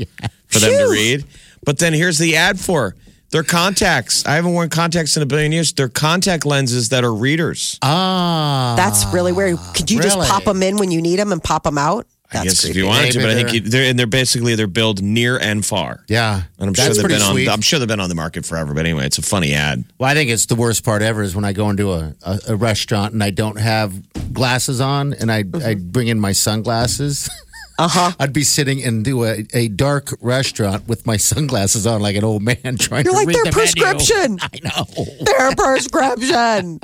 for 0.47 0.59
them 0.59 0.71
to 0.71 0.89
read. 0.89 1.25
But 1.65 1.79
then 1.79 1.91
here's 1.93 2.19
the 2.19 2.37
ad 2.37 2.57
for 2.57 2.95
their 3.31 3.43
contacts. 3.43 4.25
I 4.25 4.35
haven't 4.35 4.53
worn 4.53 4.69
contacts 4.69 5.15
in 5.17 5.23
a 5.23 5.25
billion 5.25 5.51
years. 5.51 5.73
They're 5.73 5.89
contact 5.89 6.45
lenses 6.45 6.89
that 6.89 7.03
are 7.03 7.13
readers. 7.13 7.79
Ah, 7.81 8.73
That's 8.77 9.05
really 9.13 9.31
weird. 9.31 9.57
Could 9.75 9.89
you 9.89 10.01
just 10.01 10.17
pop 10.19 10.43
them 10.43 10.61
in 10.63 10.77
when 10.77 10.91
you 10.91 11.01
need 11.01 11.17
them 11.19 11.31
and 11.31 11.43
pop 11.43 11.63
them 11.63 11.77
out? 11.77 12.07
I 12.33 12.43
That's 12.45 12.61
guess 12.61 12.65
if 12.69 12.77
you 12.77 12.85
wanted 12.85 13.11
to, 13.11 13.19
but 13.19 13.29
I 13.29 13.33
think 13.35 13.47
they're- 13.49 13.55
you, 13.55 13.61
they're 13.61 13.89
and 13.89 13.99
they're 13.99 14.07
basically 14.07 14.55
they're 14.55 14.65
billed 14.67 15.01
near 15.01 15.37
and 15.37 15.65
far. 15.65 16.05
yeah. 16.07 16.43
And 16.59 16.69
I'm 16.69 16.73
sure 16.73 16.85
they've 16.85 16.99
pretty 17.03 17.15
been 17.15 17.21
on. 17.23 17.31
sweet. 17.33 17.49
I'm 17.49 17.59
sure 17.59 17.77
they've 17.77 17.87
been 17.89 17.99
on 17.99 18.07
the 18.07 18.15
market 18.15 18.45
forever. 18.45 18.73
But 18.73 18.85
anyway, 18.85 19.05
it's 19.05 19.17
a 19.17 19.21
funny 19.21 19.53
ad. 19.53 19.83
Well, 19.97 20.09
I 20.09 20.13
think 20.13 20.29
it's 20.29 20.45
the 20.45 20.55
worst 20.55 20.85
part 20.85 21.01
ever 21.01 21.23
is 21.23 21.35
when 21.35 21.43
I 21.43 21.51
go 21.51 21.69
into 21.69 21.91
a, 21.91 22.15
a, 22.25 22.39
a 22.49 22.55
restaurant 22.55 23.13
and 23.13 23.21
I 23.21 23.31
don't 23.31 23.59
have 23.59 23.93
glasses 24.33 24.79
on 24.79 25.11
and 25.13 25.29
I, 25.29 25.43
I 25.61 25.73
bring 25.75 26.07
in 26.07 26.21
my 26.21 26.31
sunglasses. 26.31 27.29
Uh 27.81 27.87
huh. 27.87 28.11
I'd 28.19 28.31
be 28.33 28.43
sitting 28.43 28.79
into 28.79 29.25
a, 29.25 29.45
a 29.53 29.67
dark 29.69 30.13
restaurant 30.21 30.87
with 30.87 31.05
my 31.07 31.17
sunglasses 31.17 31.87
on 31.87 32.01
like 32.01 32.15
an 32.15 32.23
old 32.23 32.43
man 32.43 32.55
trying 32.79 33.05
to 33.05 33.11
read 33.11 33.11
the 33.11 33.11
menu. 33.11 33.11
You're 33.11 33.11
to 33.11 33.17
like 33.17 33.27
read 33.27 33.35
their 33.35 33.43
the 33.45 33.57
menu. 33.57 33.95
prescription. 33.97 34.39
I 34.41 34.59
know. 34.63 35.25
Their 35.25 35.55
prescription. 35.55 36.79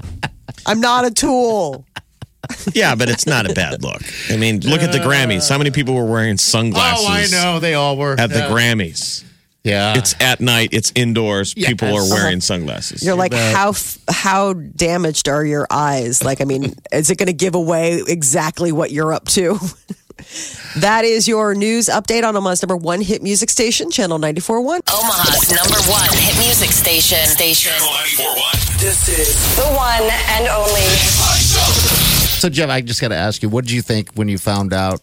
I'm 0.65 0.81
not 0.81 1.05
a 1.05 1.11
tool. 1.11 1.85
Yeah, 2.73 2.95
but 2.95 3.09
it's 3.09 3.27
not 3.27 3.49
a 3.49 3.53
bad 3.53 3.83
look. 3.83 4.01
I 4.31 4.37
mean, 4.37 4.61
look 4.61 4.81
at 4.81 4.91
the 4.91 4.99
Grammys. 4.99 5.49
How 5.49 5.57
many 5.57 5.69
people 5.71 5.93
were 5.95 6.05
wearing 6.05 6.37
sunglasses? 6.37 7.05
Oh, 7.05 7.09
I 7.11 7.27
know. 7.53 7.59
They 7.59 7.73
all 7.73 7.97
were. 7.97 8.15
At 8.19 8.29
the. 8.29 8.47
Grammys, 8.49 9.23
Yeah. 9.63 9.97
it's 9.97 10.15
at 10.21 10.39
night. 10.39 10.69
It's 10.71 10.91
indoors. 10.95 11.53
People 11.53 11.89
are 11.89 12.01
Yes. 12.01 12.11
wearing 12.11 12.39
sunglasses. 12.41 13.03
You're 13.03 13.15
like, 13.15 13.33
how 13.33 13.69
f- 13.69 13.97
how 14.09 14.53
damaged 14.53 15.27
are 15.27 15.43
your 15.45 15.67
eyes? 15.69 16.23
Like, 16.23 16.39
I 16.41 16.45
mean, 16.45 16.73
is 16.91 17.09
it 17.09 17.17
going 17.17 17.27
to 17.27 17.33
give 17.33 17.53
away 17.55 18.01
exactly 18.07 18.71
what 18.71 18.91
you're 18.91 19.13
up 19.13 19.25
to? 19.29 19.59
that 20.77 21.03
is 21.05 21.27
your 21.27 21.53
news 21.55 21.87
update 21.87 22.23
on 22.23 22.35
Omaha's 22.35 22.61
number 22.61 22.75
one 22.75 23.01
hit 23.01 23.21
music 23.23 23.49
station, 23.49 23.89
Channel 23.91 24.19
94.1. 24.19 24.81
Omaha's 24.93 25.51
number 25.51 25.79
one 25.89 26.09
hit 26.13 26.37
music 26.45 26.71
station. 26.71 27.17
Station. 27.27 27.71
Channel 27.71 27.93
94.1. 27.93 28.79
This 28.79 29.09
is 29.09 29.55
The 29.55 29.63
one 29.73 30.03
and 30.29 30.47
only. 30.47 30.81
so, 32.39 32.49
Jeff, 32.49 32.69
I 32.69 32.81
just 32.81 33.01
got 33.01 33.09
to 33.09 33.15
ask 33.15 33.41
you, 33.41 33.49
what 33.49 33.65
did 33.65 33.71
you 33.71 33.81
think 33.81 34.11
when 34.13 34.27
you 34.27 34.37
found 34.37 34.73
out 34.73 35.01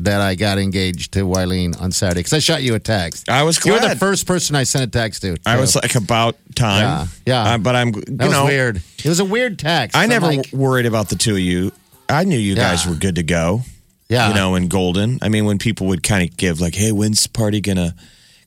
that 0.00 0.20
I 0.20 0.34
got 0.34 0.58
engaged 0.58 1.12
to 1.12 1.20
Wileen 1.20 1.80
on 1.80 1.92
Saturday? 1.92 2.20
Because 2.20 2.32
I 2.34 2.38
shot 2.40 2.62
you 2.62 2.74
a 2.74 2.80
text. 2.80 3.28
I 3.28 3.42
was 3.44 3.58
glad. 3.58 3.82
You 3.82 3.88
were 3.88 3.94
the 3.94 3.98
first 3.98 4.26
person 4.26 4.56
I 4.56 4.64
sent 4.64 4.84
a 4.84 4.90
text 4.90 5.22
to. 5.22 5.36
I 5.46 5.58
was 5.60 5.74
like 5.76 5.94
about 5.94 6.36
time. 6.54 7.08
Yeah, 7.26 7.44
yeah. 7.44 7.54
Uh, 7.54 7.58
but 7.58 7.76
I'm, 7.76 7.88
you 7.94 8.02
That 8.08 8.24
was 8.26 8.32
know, 8.32 8.44
weird. 8.46 8.76
It 8.98 9.06
was 9.08 9.20
a 9.20 9.24
weird 9.24 9.58
text. 9.58 9.96
I 9.96 10.06
never 10.06 10.26
like, 10.26 10.52
worried 10.52 10.86
about 10.86 11.08
the 11.08 11.16
two 11.16 11.32
of 11.34 11.38
you. 11.40 11.72
I 12.08 12.24
knew 12.24 12.36
you 12.38 12.54
guys 12.54 12.86
were 12.86 12.94
good 12.94 13.14
to 13.14 13.22
go. 13.22 13.62
Yeah, 14.08 14.28
You 14.28 14.34
know, 14.34 14.54
in 14.54 14.68
Golden. 14.68 15.18
I 15.22 15.28
mean, 15.28 15.44
when 15.46 15.58
people 15.58 15.86
would 15.88 16.02
kind 16.02 16.28
of 16.28 16.36
give 16.36 16.60
like, 16.60 16.74
"Hey, 16.74 16.92
when's 16.92 17.22
the 17.22 17.28
party 17.30 17.60
gonna?" 17.60 17.94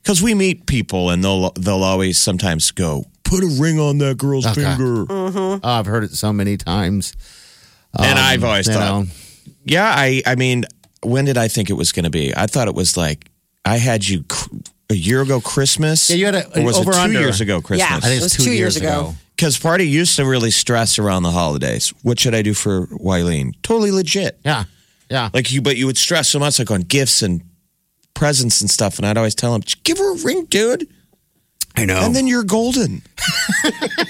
Because 0.02 0.22
we 0.22 0.34
meet 0.34 0.66
people 0.66 1.10
and 1.10 1.22
they'll 1.22 1.50
they'll 1.52 1.82
always 1.84 2.18
sometimes 2.18 2.70
go, 2.70 3.04
"Put 3.24 3.42
a 3.44 3.48
ring 3.60 3.78
on 3.80 3.98
that 3.98 4.16
girl's 4.18 4.46
Okay. 4.46 4.62
finger," 4.62 5.04
mm-hmm. 5.06 5.36
Oh, 5.38 5.60
I've 5.62 5.86
heard 5.86 6.04
it 6.04 6.12
so 6.12 6.32
many 6.32 6.56
times. 6.56 7.12
and 7.98 8.18
um, 8.18 8.24
I've 8.24 8.44
always 8.44 8.66
thought, 8.68 9.04
know. 9.04 9.06
Yeah, 9.64 9.84
I 9.94 10.22
I 10.26 10.34
mean, 10.36 10.64
when 11.02 11.24
did 11.24 11.36
I 11.36 11.48
think 11.48 11.70
it 11.70 11.74
was 11.74 11.92
going 11.92 12.04
to 12.04 12.10
be? 12.10 12.32
I 12.36 12.46
thought 12.46 12.68
it 12.68 12.74
was 12.74 12.96
like 12.96 13.30
I 13.64 13.76
had 13.78 14.06
you 14.08 14.22
cr- 14.28 14.48
a 14.90 14.94
year 14.94 15.20
ago 15.22 15.40
Christmas. 15.40 16.08
Yeah, 16.08 16.16
you 16.16 16.24
had 16.26 16.34
a- 16.36 16.60
or 16.60 16.64
was 16.64 16.76
over 16.78 16.90
it 16.92 16.94
two 16.94 17.00
under. 17.00 17.20
years 17.20 17.40
ago 17.40 17.60
Christmas? 17.60 17.90
Yeah. 17.90 17.96
I 17.96 18.00
think 18.00 18.20
It 18.20 18.22
was 18.22 18.32
two, 18.32 18.44
two 18.44 18.50
years, 18.52 18.58
years 18.60 18.76
ago. 18.76 19.00
ago. 19.00 19.14
Because 19.36 19.58
party 19.58 19.86
used 19.86 20.16
to 20.16 20.24
really 20.24 20.50
stress 20.50 20.98
around 20.98 21.22
the 21.22 21.30
holidays. 21.30 21.92
What 22.02 22.18
should 22.18 22.34
I 22.34 22.42
do 22.42 22.54
for 22.54 22.86
Wileen? 22.88 23.52
Totally 23.62 23.90
legit. 23.92 24.40
Yeah, 24.44 24.64
yeah. 25.10 25.30
Like 25.32 25.50
you, 25.52 25.62
but 25.62 25.76
you 25.76 25.86
would 25.86 25.98
stress 25.98 26.28
so 26.28 26.38
much 26.38 26.58
like 26.58 26.70
on 26.70 26.82
gifts 26.82 27.22
and 27.22 27.42
presents 28.14 28.60
and 28.60 28.70
stuff. 28.70 28.98
And 28.98 29.06
I'd 29.06 29.16
always 29.16 29.34
tell 29.34 29.54
him, 29.54 29.62
"Just 29.62 29.82
give 29.84 29.98
her 29.98 30.12
a 30.14 30.16
ring, 30.22 30.44
dude, 30.46 30.88
I 31.76 31.84
know. 31.84 31.98
and 32.00 32.14
then 32.14 32.26
you're 32.26 32.44
golden. 32.44 33.02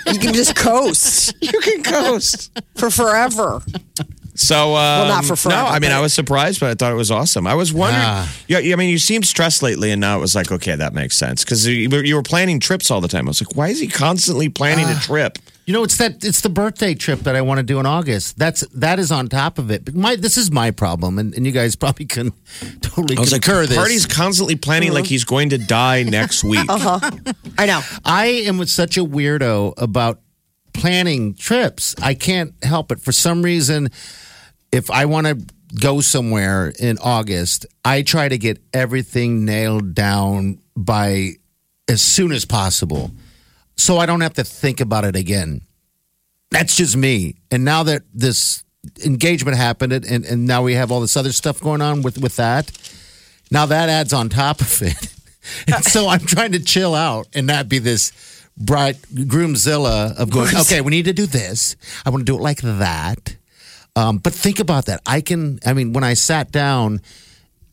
You 0.07 0.19
can 0.19 0.33
just 0.33 0.57
coast 0.57 1.35
You 1.41 1.61
can 1.61 1.83
coast." 1.83 2.59
for 2.77 2.91
forever. 2.91 3.61
So, 4.35 4.75
um, 4.77 5.09
not 5.09 5.25
for 5.25 5.35
forever. 5.37 5.49
No, 5.63 5.63
forever, 5.65 5.77
I 5.77 5.79
mean, 5.81 5.91
I 5.91 6.01
was 6.01 6.15
surprised, 6.15 6.61
but 6.61 6.71
I 6.71 6.75
thought 6.75 6.93
it 6.93 6.97
was 6.97 7.11
awesome. 7.11 7.47
I 7.47 7.55
was 7.55 7.73
wondering. 7.73 8.05
Ah. 8.07 8.33
Yeah, 8.47 8.61
yeah, 8.61 8.73
I 8.73 8.77
mean, 8.77 8.89
you 8.89 8.99
seemed 8.99 9.27
stressed 9.27 9.63
lately, 9.65 9.91
and 9.91 10.01
now 10.01 10.17
it 10.17 10.21
was 10.21 10.35
like, 10.37 10.53
okay, 10.53 10.77
that 10.77 10.95
makes 10.95 11.17
sense 11.17 11.45
because 11.45 11.67
you, 11.67 11.91
were- 11.91 12.05
you 12.05 12.15
were 12.15 12.23
planning 12.23 12.61
trips 12.61 12.91
all 12.91 13.01
the 13.01 13.09
time. 13.09 13.27
I 13.27 13.31
was 13.31 13.43
like, 13.43 13.57
why 13.57 13.69
is 13.69 13.81
he 13.81 13.89
constantly 13.89 14.49
planning 14.49 14.87
Ah. 14.89 14.97
a 14.97 15.03
trip? 15.03 15.39
You 15.69 15.75
know, 15.75 15.85
it's 15.85 15.99
that 15.99 16.25
it's 16.25 16.41
the 16.41 16.49
birthday 16.49 16.95
trip 16.95 17.21
that 17.21 17.37
I 17.37 17.43
want 17.43 17.59
to 17.59 17.63
do 17.63 17.79
in 17.79 17.85
August. 17.85 18.39
That's 18.39 18.63
that 18.69 18.99
is 18.99 19.13
on 19.13 19.29
top 19.29 19.59
of 19.59 19.71
it. 19.71 19.85
But 19.85 19.95
my 19.95 20.17
this 20.17 20.39
is 20.39 20.51
my 20.51 20.71
problem, 20.71 21.19
and, 21.19 21.35
and 21.35 21.45
you 21.45 21.53
guys 21.53 21.77
probably 21.77 22.07
can 22.07 22.33
totally 22.81 23.19
I 23.19 23.21
was 23.21 23.33
like, 23.33 23.43
concur 23.43 23.67
this. 23.67 23.77
Party's 23.77 24.07
constantly 24.07 24.57
planning 24.57 24.95
like 24.95 25.05
he's 25.05 25.25
going 25.25 25.51
to 25.51 25.59
die 25.59 26.05
next 26.05 26.43
week. 26.43 26.65
uh-huh. 26.71 27.11
I 27.59 27.67
know. 27.67 27.83
I 28.03 28.29
am 28.47 28.57
with 28.57 28.71
such 28.71 28.97
a 28.97 29.05
weirdo 29.05 29.75
about 29.77 30.23
planning 30.73 31.35
trips. 31.35 31.95
I 32.01 32.15
can't 32.15 32.55
help 32.65 32.91
it. 32.91 33.03
For 33.03 33.13
some 33.13 33.43
reason, 33.43 33.91
if 34.73 34.91
I 34.91 35.05
want 35.05 35.27
to 35.27 35.39
go 35.79 36.01
somewhere 36.01 36.73
in 36.81 36.97
August, 36.97 37.67
I 37.85 38.01
try 38.01 38.31
to 38.31 38.39
get 38.39 38.59
everything 38.73 39.45
nailed 39.45 39.95
down 39.95 40.61
by 40.75 41.33
as 41.91 42.01
soon 42.01 42.33
as 42.33 42.47
possible 42.47 43.11
so 43.79 43.97
I 43.97 44.07
don't 44.07 44.21
have 44.21 44.35
to 44.35 44.45
think 44.45 44.81
about 44.81 45.05
it 45.05 45.17
again. 45.17 45.63
That's 46.51 46.77
just 46.77 46.97
me. 46.97 47.37
And 47.51 47.65
now 47.65 47.85
that 47.85 48.03
this 48.13 48.65
engagement 49.05 49.57
happened 49.57 49.93
and, 49.93 50.25
and, 50.25 50.47
now 50.47 50.63
we 50.63 50.75
have 50.75 50.91
all 50.91 51.01
this 51.01 51.17
other 51.17 51.33
stuff 51.33 51.61
going 51.61 51.81
on 51.83 52.03
with, 52.03 52.19
with 52.19 52.37
that, 52.37 52.71
now 53.51 53.67
that 53.67 53.89
adds 53.89 54.13
on 54.13 54.29
top 54.29 54.61
of 54.61 54.83
it. 54.83 55.15
and 55.73 55.85
so 55.85 56.09
I'm 56.09 56.21
trying 56.21 56.53
to 56.53 56.61
chill 56.61 56.95
out 56.95 57.29
and 57.35 57.47
not 57.47 57.69
be 57.69 57.79
this 57.79 58.13
bright 58.57 58.97
groomzilla 59.13 60.17
of 60.17 60.31
going, 60.31 60.55
okay, 60.57 60.81
we 60.81 60.91
need 60.91 61.05
to 61.05 61.13
do 61.13 61.27
this. 61.27 61.77
I 62.05 62.11
want 62.11 62.23
to 62.23 62.25
do 62.25 62.37
it 62.37 62.43
like 62.43 62.61
that. 62.63 63.37
Um, 63.95 64.19
but 64.19 64.33
think 64.33 64.59
about 64.61 64.87
that. 64.87 65.01
I 65.07 65.21
can, 65.21 65.61
I 65.65 65.73
mean, 65.73 65.93
when 65.93 66.05
I 66.05 66.15
sat 66.15 66.51
down 66.51 67.01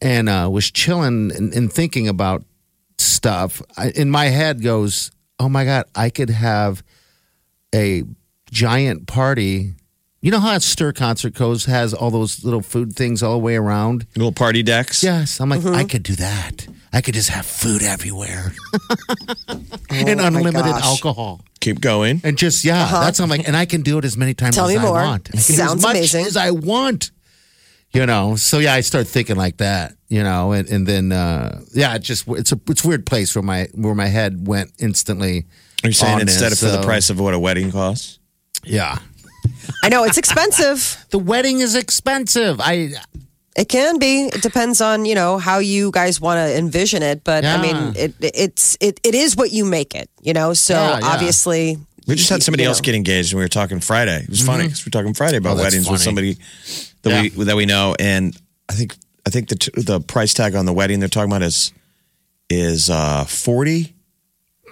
and 0.02 0.30
uh, 0.30 0.50
was 0.52 0.70
chilling 0.70 1.32
and, 1.32 1.54
and 1.54 1.72
thinking 1.72 2.08
about 2.08 2.44
stuff, 2.98 3.62
I, 3.78 3.90
in 3.92 4.10
my 4.10 4.26
head 4.26 4.62
goes, 4.62 5.12
oh 5.40 5.50
my 5.50 5.66
God, 5.66 5.86
I 5.96 6.10
could 6.10 6.30
have 6.30 6.84
a 7.74 8.04
giant 8.52 9.08
party. 9.08 9.74
You 10.22 10.32
know 10.32 10.40
how 10.40 10.56
a 10.56 10.60
Stir 10.60 10.92
Concert 10.92 11.34
goes 11.36 11.66
has 11.66 11.94
all 11.94 12.10
those 12.10 12.44
little 12.44 12.62
food 12.62 12.94
things 12.94 13.22
all 13.22 13.34
the 13.34 13.38
way 13.40 13.56
around? 13.58 14.08
Little 14.16 14.32
party 14.32 14.64
decks. 14.64 15.04
Yes. 15.04 15.40
I'm 15.40 15.50
like, 15.50 15.64
I 15.66 15.84
could 15.84 16.02
do 16.04 16.16
that. 16.16 16.68
I 16.92 17.02
could 17.02 17.14
just 17.14 17.30
have 17.30 17.46
food 17.46 17.84
everywhere 17.84 18.54
and 19.90 20.10
Oh, 20.10 20.16
my 20.16 20.28
unlimited 20.28 20.72
alcohol. 20.74 21.42
Keep 21.60 21.82
going. 21.82 22.22
And 22.24 22.38
just, 22.38 22.64
yeah, 22.64 22.90
that's 22.90 23.20
I'm 23.20 23.30
like, 23.30 23.48
and 23.48 23.56
I 23.58 23.66
can 23.66 23.82
do 23.82 23.98
it 23.98 24.06
as 24.06 24.18
many 24.18 24.34
times 24.34 24.58
Uh-huh. 24.58 24.68
Tell 24.68 24.76
as 24.78 24.82
me 24.82 24.88
I 24.88 24.92
more. 24.92 25.02
want. 25.02 25.30
I 25.30 25.32
can 25.32 25.38
do 25.40 25.54
Sounds 25.54 25.74
as 25.76 25.82
much 25.82 25.96
amazing. 25.98 26.26
as 26.26 26.38
I 26.38 26.52
want. 26.52 27.12
You 27.96 28.06
know, 28.06 28.36
so 28.36 28.60
yeah, 28.60 28.74
I 28.74 28.82
start 28.82 29.08
thinking 29.08 29.38
like 29.38 29.58
that. 29.58 29.96
You 30.10 30.22
know, 30.22 30.52
and, 30.52 30.68
and 30.70 30.86
then 30.86 31.12
uh, 31.12 31.62
yeah, 31.74 31.96
it 31.96 32.00
just 32.02 32.28
it's 32.28 32.52
a 32.52 32.60
it's 32.68 32.84
a 32.84 32.88
weird 32.88 33.06
place 33.06 33.34
where 33.36 33.42
my 33.42 33.68
where 33.74 33.96
my 33.96 34.08
head 34.08 34.48
went 34.48 34.72
instantly. 34.80 35.46
Are 35.84 35.88
you 35.88 35.94
saying 35.94 36.20
instead 36.20 36.52
it, 36.52 36.54
of 36.54 36.60
for 36.60 36.76
the 36.76 36.84
price 36.84 37.10
of 37.10 37.20
what 37.20 37.34
a 37.34 37.40
wedding 37.40 37.72
costs? 37.72 38.20
Yeah, 38.64 39.00
I 39.84 39.90
know 39.90 40.04
it's 40.04 40.18
expensive. 40.18 41.06
the 41.12 41.20
wedding 41.20 41.60
is 41.62 41.74
expensive. 41.76 42.60
I 42.60 42.92
It 43.56 43.70
can 43.70 43.98
be. 43.98 44.24
It 44.26 44.42
depends 44.42 44.82
on 44.82 45.06
you 45.06 45.16
know 45.16 45.38
how 45.38 45.60
you 45.60 45.90
guys 45.92 46.20
want 46.20 46.38
to 46.38 46.58
envision 46.58 47.02
it, 47.02 47.24
but 47.24 47.46
I 47.46 47.62
mean, 47.62 47.94
it 47.96 48.14
it's 48.20 48.78
it, 48.82 49.00
it 49.04 49.16
is 49.16 49.38
what 49.38 49.52
you 49.52 49.64
make 49.64 49.96
it. 49.96 50.10
You 50.22 50.34
know, 50.34 50.54
so 50.54 50.74
Yeah, 50.74 51.00
yeah. 51.00 51.08
obviously 51.08 51.78
We 52.08 52.16
just 52.16 52.30
had 52.30 52.44
somebody 52.44 52.64
you 52.64 52.70
else 52.70 52.80
know. 52.82 52.86
get 52.86 52.96
engaged, 52.96 53.32
and 53.32 53.38
we 53.40 53.46
were 53.46 53.50
talking 53.50 53.80
Friday. 53.80 54.24
It 54.24 54.30
was 54.30 54.42
funny 54.42 54.66
because 54.66 54.86
we 54.86 54.90
were 54.90 55.02
talking 55.02 55.14
Friday 55.14 55.38
about 55.38 55.54
Oh, 55.54 55.56
that's 55.56 55.74
weddings 55.74 55.90
with 55.90 56.02
somebody 56.02 56.38
that 57.10 57.22
we 57.36 57.44
that 57.46 57.56
we 57.56 57.66
know, 57.66 57.96
and 58.00 58.36
I 58.70 58.74
think 58.74 58.96
I 59.26 59.30
think 59.30 59.50
the 59.50 59.56
t- 59.56 59.72
the 59.82 60.00
price 60.00 60.34
tag 60.34 60.56
on 60.56 60.66
the 60.66 60.74
wedding 60.74 61.00
they're 61.00 61.10
talking 61.10 61.32
about 61.32 61.42
is 61.44 61.72
is 62.50 62.90
uh 62.90 63.26
40 63.26 63.94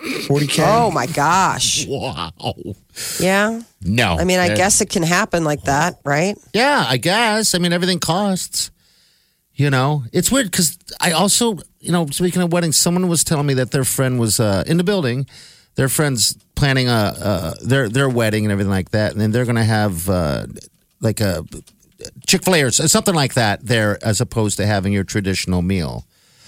40k. 0.03 0.63
Oh 0.65 0.91
my 0.91 1.07
gosh! 1.07 1.85
Wow. 1.87 2.31
Yeah, 3.19 3.61
No. 3.81 4.17
I 4.19 4.23
mean, 4.25 4.39
I 4.39 4.55
guess 4.55 4.81
it 4.81 4.89
can 4.89 5.01
happen 5.03 5.43
like 5.43 5.63
that, 5.63 5.99
right? 6.03 6.37
Yeah, 6.53 6.85
I 6.87 6.97
guess. 6.97 7.55
I 7.55 7.57
mean, 7.59 7.73
everything 7.73 7.99
costs. 7.99 8.69
You 9.55 9.69
know, 9.69 10.03
it's 10.11 10.31
weird 10.31 10.49
because 10.51 10.77
I 10.99 11.11
also, 11.11 11.57
you 11.79 11.91
know, 11.91 12.07
speaking 12.07 12.41
of 12.41 12.51
weddings, 12.51 12.75
someone 12.75 13.07
was 13.07 13.23
telling 13.23 13.45
me 13.45 13.53
that 13.55 13.71
their 13.71 13.83
friend 13.83 14.19
was 14.19 14.39
uh, 14.39 14.63
in 14.65 14.77
the 14.77 14.83
building. 14.83 15.27
Their 15.75 15.89
friend's 15.89 16.35
planning 16.55 16.87
a 16.89 16.91
uh, 16.91 17.53
their 17.63 17.87
their 17.87 18.09
wedding 18.09 18.45
and 18.45 18.51
everything 18.51 18.71
like 18.71 18.89
that, 18.91 19.11
and 19.11 19.21
then 19.21 19.31
they're 19.31 19.45
going 19.45 19.55
to 19.57 19.63
have 19.63 20.09
uh, 20.09 20.47
like 21.01 21.21
a 21.21 21.43
Chick 22.27 22.43
Fil 22.43 22.55
A 22.55 22.63
or 22.63 22.71
something 22.71 23.15
like 23.15 23.33
that 23.33 23.65
there, 23.65 24.03
as 24.03 24.21
opposed 24.21 24.57
to 24.57 24.65
having 24.65 24.93
your 24.93 25.03
traditional 25.03 25.61
meal. 25.61 26.05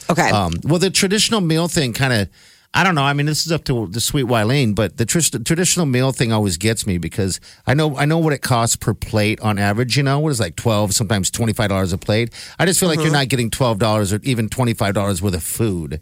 Okay. 0.10 0.30
Um, 0.30 0.54
well, 0.64 0.80
the 0.80 0.90
traditional 0.90 1.42
meal 1.42 1.68
thing 1.68 1.94
kind 1.94 2.14
of, 2.14 2.30
I 2.74 2.84
don't 2.84 2.94
know. 2.94 3.04
I 3.04 3.14
mean, 3.14 3.26
this 3.26 3.46
is 3.46 3.52
up 3.52 3.64
to 3.66 3.88
the 3.88 4.02
sweet 4.02 4.26
Wileen, 4.26 4.76
but 4.76 4.98
the 4.98 5.06
tr- 5.06 5.38
traditional 5.44 5.86
meal 5.86 6.12
thing 6.12 6.32
always 6.32 6.58
gets 6.58 6.86
me 6.86 6.98
because 6.98 7.40
I 7.66 7.74
know 7.74 7.98
I 7.98 8.06
know 8.06 8.18
what 8.18 8.34
it 8.34 8.42
costs 8.42 8.76
per 8.76 8.94
plate 8.94 9.40
on 9.40 9.58
average. 9.58 9.96
You 9.96 10.04
know, 10.04 10.20
what 10.20 10.30
is 10.30 10.40
like 10.40 10.58
twelve, 10.58 10.94
sometimes 10.94 11.32
twenty 11.32 11.54
five 11.54 11.70
dollars 11.70 11.94
a 11.94 11.98
plate. 11.98 12.34
I 12.60 12.66
just 12.66 12.80
feel 12.80 12.90
like 12.90 13.00
you're 13.00 13.12
not 13.12 13.30
getting 13.30 13.50
twelve 13.50 13.80
dollars 13.80 14.12
or 14.12 14.20
even 14.24 14.50
twenty 14.50 14.74
five 14.74 14.94
dollars 14.94 15.22
worth 15.22 15.36
of 15.36 15.44
food. 15.44 16.02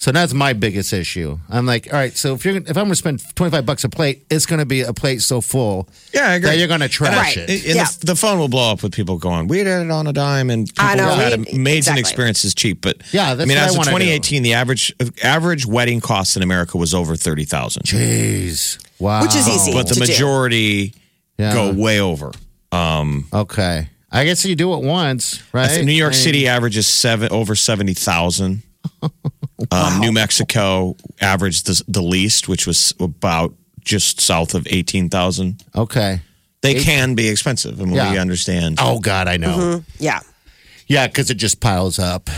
So 0.00 0.12
that's 0.12 0.32
my 0.32 0.52
biggest 0.52 0.92
issue. 0.92 1.40
I'm 1.50 1.66
like, 1.66 1.88
all 1.92 1.98
right, 1.98 2.16
so 2.16 2.34
if 2.34 2.44
you're 2.44 2.56
if 2.56 2.68
I'm 2.68 2.74
going 2.74 2.90
to 2.90 2.94
spend 2.94 3.20
25 3.34 3.66
bucks 3.66 3.82
a 3.82 3.88
plate, 3.88 4.24
it's 4.30 4.46
going 4.46 4.60
to 4.60 4.64
be 4.64 4.82
a 4.82 4.92
plate 4.92 5.22
so 5.22 5.40
full 5.40 5.88
Yeah, 6.14 6.28
I 6.28 6.34
agree. 6.34 6.50
that 6.50 6.58
you're 6.58 6.68
going 6.68 6.80
to 6.82 6.88
trash 6.88 7.36
Right. 7.36 7.48
it. 7.50 7.66
And 7.66 7.74
Yeah. 7.74 7.86
the, 7.98 8.06
the 8.06 8.14
phone 8.14 8.38
will 8.38 8.46
blow 8.48 8.70
up 8.70 8.84
with 8.84 8.92
people 8.92 9.18
going, 9.18 9.48
"We 9.48 9.58
did 9.58 9.66
it 9.66 9.90
on 9.90 10.06
a 10.06 10.12
dime," 10.12 10.50
and 10.50 10.68
people 10.68 10.84
I 10.84 10.94
know. 10.94 11.08
had 11.16 11.36
We- 11.40 11.52
amazing 11.52 11.78
exactly. 11.94 12.00
experiences 12.00 12.54
cheap. 12.54 12.80
But 12.80 12.98
Yeah, 13.10 13.34
that's 13.34 13.44
I 13.44 13.48
mean, 13.48 13.56
what 13.56 13.62
I 13.62 13.66
as 13.66 13.72
of 13.72 13.78
wanna 13.78 13.90
2018, 13.90 14.42
the 14.44 14.54
average 14.54 14.94
average 15.24 15.66
wedding 15.66 16.00
cost 16.00 16.36
in 16.36 16.44
America 16.44 16.78
was 16.78 16.94
over 16.94 17.16
thirty 17.16 17.44
thousand, 17.44 17.82
Jeez. 17.82 18.78
Wow. 19.00 19.22
Which 19.22 19.34
is 19.34 19.48
easy. 19.48 19.72
but 19.72 19.88
the 19.88 19.94
to 19.94 20.00
do. 20.00 20.06
majority 20.12 20.94
Yeah. 21.38 21.52
go 21.52 21.72
way 21.72 21.98
over. 22.00 22.30
Um, 22.70 23.26
okay. 23.32 23.88
I 24.12 24.24
guess 24.24 24.44
you 24.44 24.54
do 24.54 24.74
it 24.74 24.82
once, 24.84 25.40
I 25.52 25.58
right? 25.58 25.70
think 25.70 25.86
New 25.86 25.92
York 25.92 26.12
I 26.12 26.16
mean- 26.16 26.22
City 26.22 26.46
averages 26.48 26.86
seven 26.86 27.30
over 27.32 27.56
seventy 27.56 27.94
thousand. 27.94 28.62
Um, 29.72 30.00
New 30.00 30.12
Mexico 30.12 30.96
averaged 31.20 31.66
the, 31.66 31.82
the 31.88 32.02
least, 32.02 32.48
which 32.48 32.66
was 32.66 32.94
about 33.00 33.54
just 33.84 34.20
south 34.20 34.54
of 34.54 34.66
eighteen 34.70 35.08
thousand. 35.08 35.62
Okay. 35.74 36.20
They 36.60 36.74
can 36.82 37.14
be 37.14 37.28
expensive, 37.28 37.80
and 37.80 37.92
Yeah. 37.94 38.10
we 38.12 38.18
understand. 38.18 38.78
Oh 38.80 38.98
God, 39.00 39.28
I 39.28 39.36
know. 39.36 39.84
yeah. 39.98 40.20
Yeah, 40.86 41.06
because 41.06 41.28
it 41.30 41.34
just 41.34 41.60
piles 41.60 41.98
up, 41.98 42.30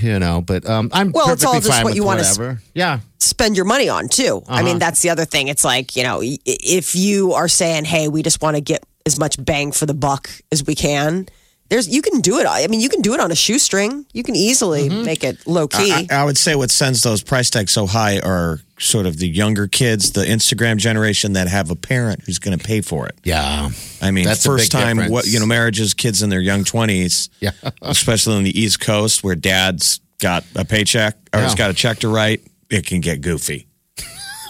you 0.00 0.18
know. 0.18 0.40
But 0.40 0.68
um, 0.68 0.90
I'm 0.92 1.10
Well, 1.12 1.30
it's 1.32 1.44
all 1.44 1.54
perfectly 1.54 1.70
just 1.70 1.84
what 1.84 1.94
you 1.96 2.04
wanna 2.04 2.20
s- 2.20 2.38
whatever. 2.38 2.62
Yeah, 2.74 3.00
spend 3.18 3.56
your 3.56 3.64
money 3.64 3.88
on 3.88 4.08
too. 4.08 4.42
I 4.46 4.54
Uh-huh. 4.56 4.62
mean, 4.64 4.78
that's 4.78 5.00
the 5.02 5.10
other 5.10 5.24
thing. 5.24 5.48
It's 5.48 5.64
like, 5.64 5.96
you 5.96 6.02
know, 6.04 6.20
if 6.22 6.94
you 6.94 7.32
are 7.32 7.48
saying, 7.48 7.84
"Hey, 7.86 8.06
we 8.08 8.22
just 8.22 8.40
want 8.42 8.54
to 8.56 8.60
get 8.60 8.84
as 9.06 9.18
much 9.18 9.42
bang 9.44 9.72
for 9.72 9.86
the 9.86 9.94
buck 9.94 10.30
as 10.52 10.62
we 10.64 10.74
can," 10.76 11.26
there's 11.68 11.88
you 11.88 12.02
can 12.02 12.20
do 12.20 12.38
it. 12.38 12.46
I 12.48 12.66
mean, 12.68 12.80
you 12.80 12.88
can 12.88 13.00
do 13.02 13.14
it 13.14 13.20
on 13.20 13.30
a 13.32 13.34
shoestring. 13.34 14.06
You 14.12 14.22
can 14.22 14.36
easily 14.36 14.88
Mm-hmm. 14.88 15.04
make 15.04 15.24
it 15.24 15.46
low 15.46 15.66
key. 15.68 15.92
I, 15.92 16.06
I 16.10 16.24
would 16.24 16.38
say 16.38 16.54
what 16.54 16.70
sends 16.70 17.02
those 17.02 17.22
price 17.22 17.50
tags 17.50 17.72
so 17.72 17.86
high 17.86 18.20
are 18.20 18.60
sort 18.78 19.06
of 19.06 19.16
the 19.18 19.26
younger 19.28 19.66
kids, 19.66 20.12
the 20.12 20.20
Instagram 20.24 20.76
generation 20.76 21.32
that 21.32 21.48
have 21.48 21.70
a 21.70 21.74
parent 21.76 22.22
who's 22.26 22.38
going 22.38 22.56
to 22.58 22.62
pay 22.64 22.82
for 22.82 23.06
it. 23.06 23.16
yeah. 23.24 23.70
I 24.02 24.10
mean, 24.10 24.26
That's 24.26 24.44
a 24.44 24.48
first 24.50 24.70
big 24.70 24.80
time, 24.80 24.96
difference. 24.96 25.12
what 25.12 25.26
you 25.26 25.40
know, 25.40 25.46
marriages, 25.46 25.94
kids 25.94 26.22
in 26.22 26.28
their 26.30 26.40
young 26.40 26.62
twenties, 26.64 27.30
Yeah. 27.40 27.52
especially 27.82 28.36
on 28.36 28.44
the 28.44 28.58
East 28.60 28.80
Coast 28.80 29.24
where 29.24 29.34
dad's 29.34 30.00
got 30.20 30.44
a 30.54 30.64
paycheck 30.64 31.16
or 31.34 31.40
has 31.40 31.54
got 31.54 31.70
a 31.70 31.74
check 31.74 31.98
to 32.00 32.08
write, 32.08 32.42
it 32.70 32.86
can 32.86 33.00
get 33.00 33.20
goofy. 33.22 33.66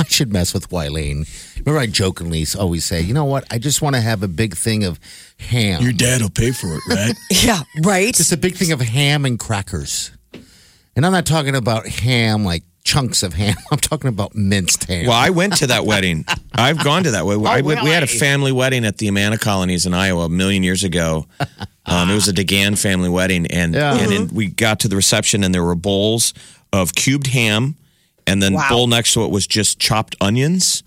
I 0.00 0.04
should 0.08 0.32
mess 0.32 0.52
with 0.52 0.68
Wileen. 0.70 1.26
Remember, 1.66 1.82
I 1.82 1.86
jokingly 1.86 2.46
always 2.56 2.84
say, 2.84 3.00
you 3.00 3.12
know 3.12 3.24
what? 3.24 3.44
I 3.50 3.58
just 3.58 3.82
want 3.82 3.96
to 3.96 4.00
have 4.00 4.22
a 4.22 4.28
big 4.28 4.54
thing 4.56 4.84
of 4.84 5.00
ham. 5.40 5.82
Your 5.82 5.92
dad 5.92 6.22
will 6.22 6.30
pay 6.30 6.52
for 6.52 6.68
it, 6.74 6.80
right? 6.88 7.12
yeah, 7.30 7.62
right. 7.82 8.14
just 8.14 8.30
a 8.30 8.36
big 8.36 8.54
thing 8.54 8.70
of 8.70 8.80
ham 8.80 9.24
and 9.24 9.36
crackers. 9.36 10.12
And 10.94 11.04
I'm 11.04 11.10
not 11.10 11.26
talking 11.26 11.56
about 11.56 11.86
ham 11.88 12.44
like 12.44 12.62
chunks 12.84 13.24
of 13.24 13.34
ham. 13.34 13.56
I'm 13.72 13.78
talking 13.80 14.06
about 14.08 14.36
minced 14.36 14.84
ham. 14.84 15.06
Well, 15.08 15.16
I 15.16 15.30
went 15.30 15.56
to 15.56 15.66
that 15.66 15.84
wedding. 15.84 16.24
I've 16.54 16.82
gone 16.84 17.02
to 17.02 17.10
that 17.10 17.26
wedding. 17.26 17.44
I 17.44 17.62
went- 17.62 17.82
We 17.82 17.90
had 17.90 18.04
a 18.04 18.06
family 18.06 18.52
wedding 18.52 18.84
at 18.84 18.98
the 18.98 19.08
Amana 19.08 19.36
Colonies 19.36 19.86
in 19.86 19.92
Iowa 19.92 20.26
a 20.26 20.28
million 20.28 20.62
years 20.62 20.84
ago. 20.84 21.26
Um, 21.84 22.10
it 22.10 22.14
was 22.14 22.28
a 22.28 22.32
DeGan 22.32 22.78
family 22.78 23.08
wedding, 23.08 23.44
and 23.48 23.74
Yeah. 23.74 23.96
and 23.98 24.10
then 24.12 24.28
we 24.28 24.46
got 24.46 24.78
to 24.80 24.88
the 24.88 24.94
reception, 24.96 25.42
and 25.42 25.52
there 25.52 25.64
were 25.64 25.74
bowls 25.74 26.32
of 26.72 26.94
cubed 26.94 27.26
ham, 27.26 27.74
and 28.24 28.40
then 28.40 28.54
Wow. 28.54 28.68
bowl 28.70 28.86
next 28.86 29.14
to 29.14 29.24
it 29.24 29.30
was 29.32 29.46
just 29.48 29.78
chopped 29.80 30.14
onions, 30.20 30.82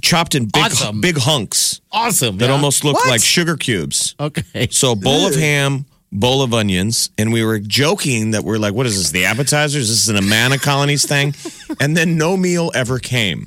chopped 0.00 0.34
in 0.34 0.46
big 0.46 0.64
Awesome. 0.64 1.00
big 1.00 1.18
hunks 1.18 1.80
awesome. 1.92 2.38
that 2.38 2.46
yeah. 2.46 2.52
almost 2.52 2.84
looked 2.84 2.96
What? 3.00 3.08
like 3.10 3.22
sugar 3.22 3.56
cubes. 3.56 4.14
okay. 4.18 4.68
So 4.70 4.92
a 4.92 4.96
bowl 4.96 5.26
of 5.26 5.34
ham, 5.34 5.84
bowl 6.12 6.42
of 6.42 6.52
onions, 6.54 7.10
and 7.18 7.32
we 7.32 7.44
were 7.44 7.58
joking 7.58 8.32
that 8.32 8.42
we're 8.44 8.58
like, 8.58 8.74
"What 8.74 8.86
is 8.86 8.96
this? 8.98 9.10
The 9.10 9.24
appetizers? 9.26 9.88
This 9.88 10.02
is 10.02 10.08
an 10.08 10.16
Amana 10.16 10.58
Colonies 10.58 11.06
thing?" 11.06 11.34
And 11.80 11.96
then 11.96 12.16
no 12.18 12.36
meal 12.36 12.70
ever 12.74 12.98
came. 12.98 13.46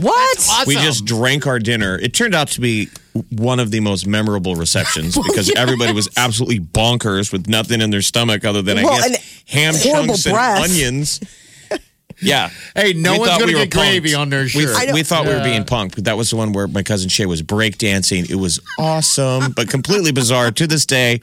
what? 0.00 0.64
We 0.66 0.74
just 0.76 1.04
drank 1.04 1.46
our 1.46 1.58
dinner. 1.58 1.98
It 1.98 2.14
turned 2.14 2.34
out 2.34 2.48
to 2.48 2.60
be 2.60 2.88
one 3.30 3.58
of 3.58 3.70
the 3.72 3.80
most 3.80 4.06
memorable 4.06 4.54
receptions 4.54 5.16
because 5.26 5.50
everybody 5.56 5.92
was 5.92 6.08
absolutely 6.16 6.60
bonkers 6.60 7.32
with 7.32 7.48
nothing 7.48 7.80
in 7.80 7.90
their 7.90 8.02
stomach 8.02 8.44
other 8.44 8.62
than 8.62 8.76
Well, 8.82 8.92
I 8.92 9.08
guess 9.08 9.42
ham 9.48 9.74
horrible 9.76 10.14
chunks 10.14 10.30
breath. 10.30 10.56
and 10.62 10.70
onions. 10.70 11.20
Yeah. 12.20 12.50
Hey, 12.74 12.92
no 12.94 13.12
We 13.12 13.18
one's 13.20 13.30
thought 13.30 13.40
gonna 13.40 13.52
we 13.52 13.58
were 13.58 13.66
get 13.66 13.70
gravy 13.70 14.10
punked. 14.10 14.18
on 14.18 14.30
their 14.30 14.42
We, 14.42 14.48
shirt. 14.48 14.76
I 14.76 14.92
we 14.92 15.02
thought 15.02 15.26
we 15.26 15.32
were 15.34 15.42
being 15.44 15.64
punked, 15.64 15.94
but 15.94 16.04
that 16.04 16.16
was 16.16 16.30
the 16.30 16.36
one 16.36 16.52
where 16.52 16.66
my 16.66 16.82
cousin 16.82 17.08
Shay 17.08 17.26
was 17.26 17.42
breakdancing. 17.42 18.28
It 18.30 18.34
was 18.36 18.60
awesome, 18.78 19.52
but 19.52 19.68
completely 19.68 20.12
bizarre. 20.12 20.50
To 20.50 20.66
this 20.66 20.84
day, 20.86 21.20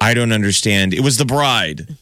I 0.00 0.14
don't 0.14 0.32
understand. 0.32 0.94
It 0.94 1.00
was 1.00 1.16
the 1.16 1.24
bride. 1.24 1.96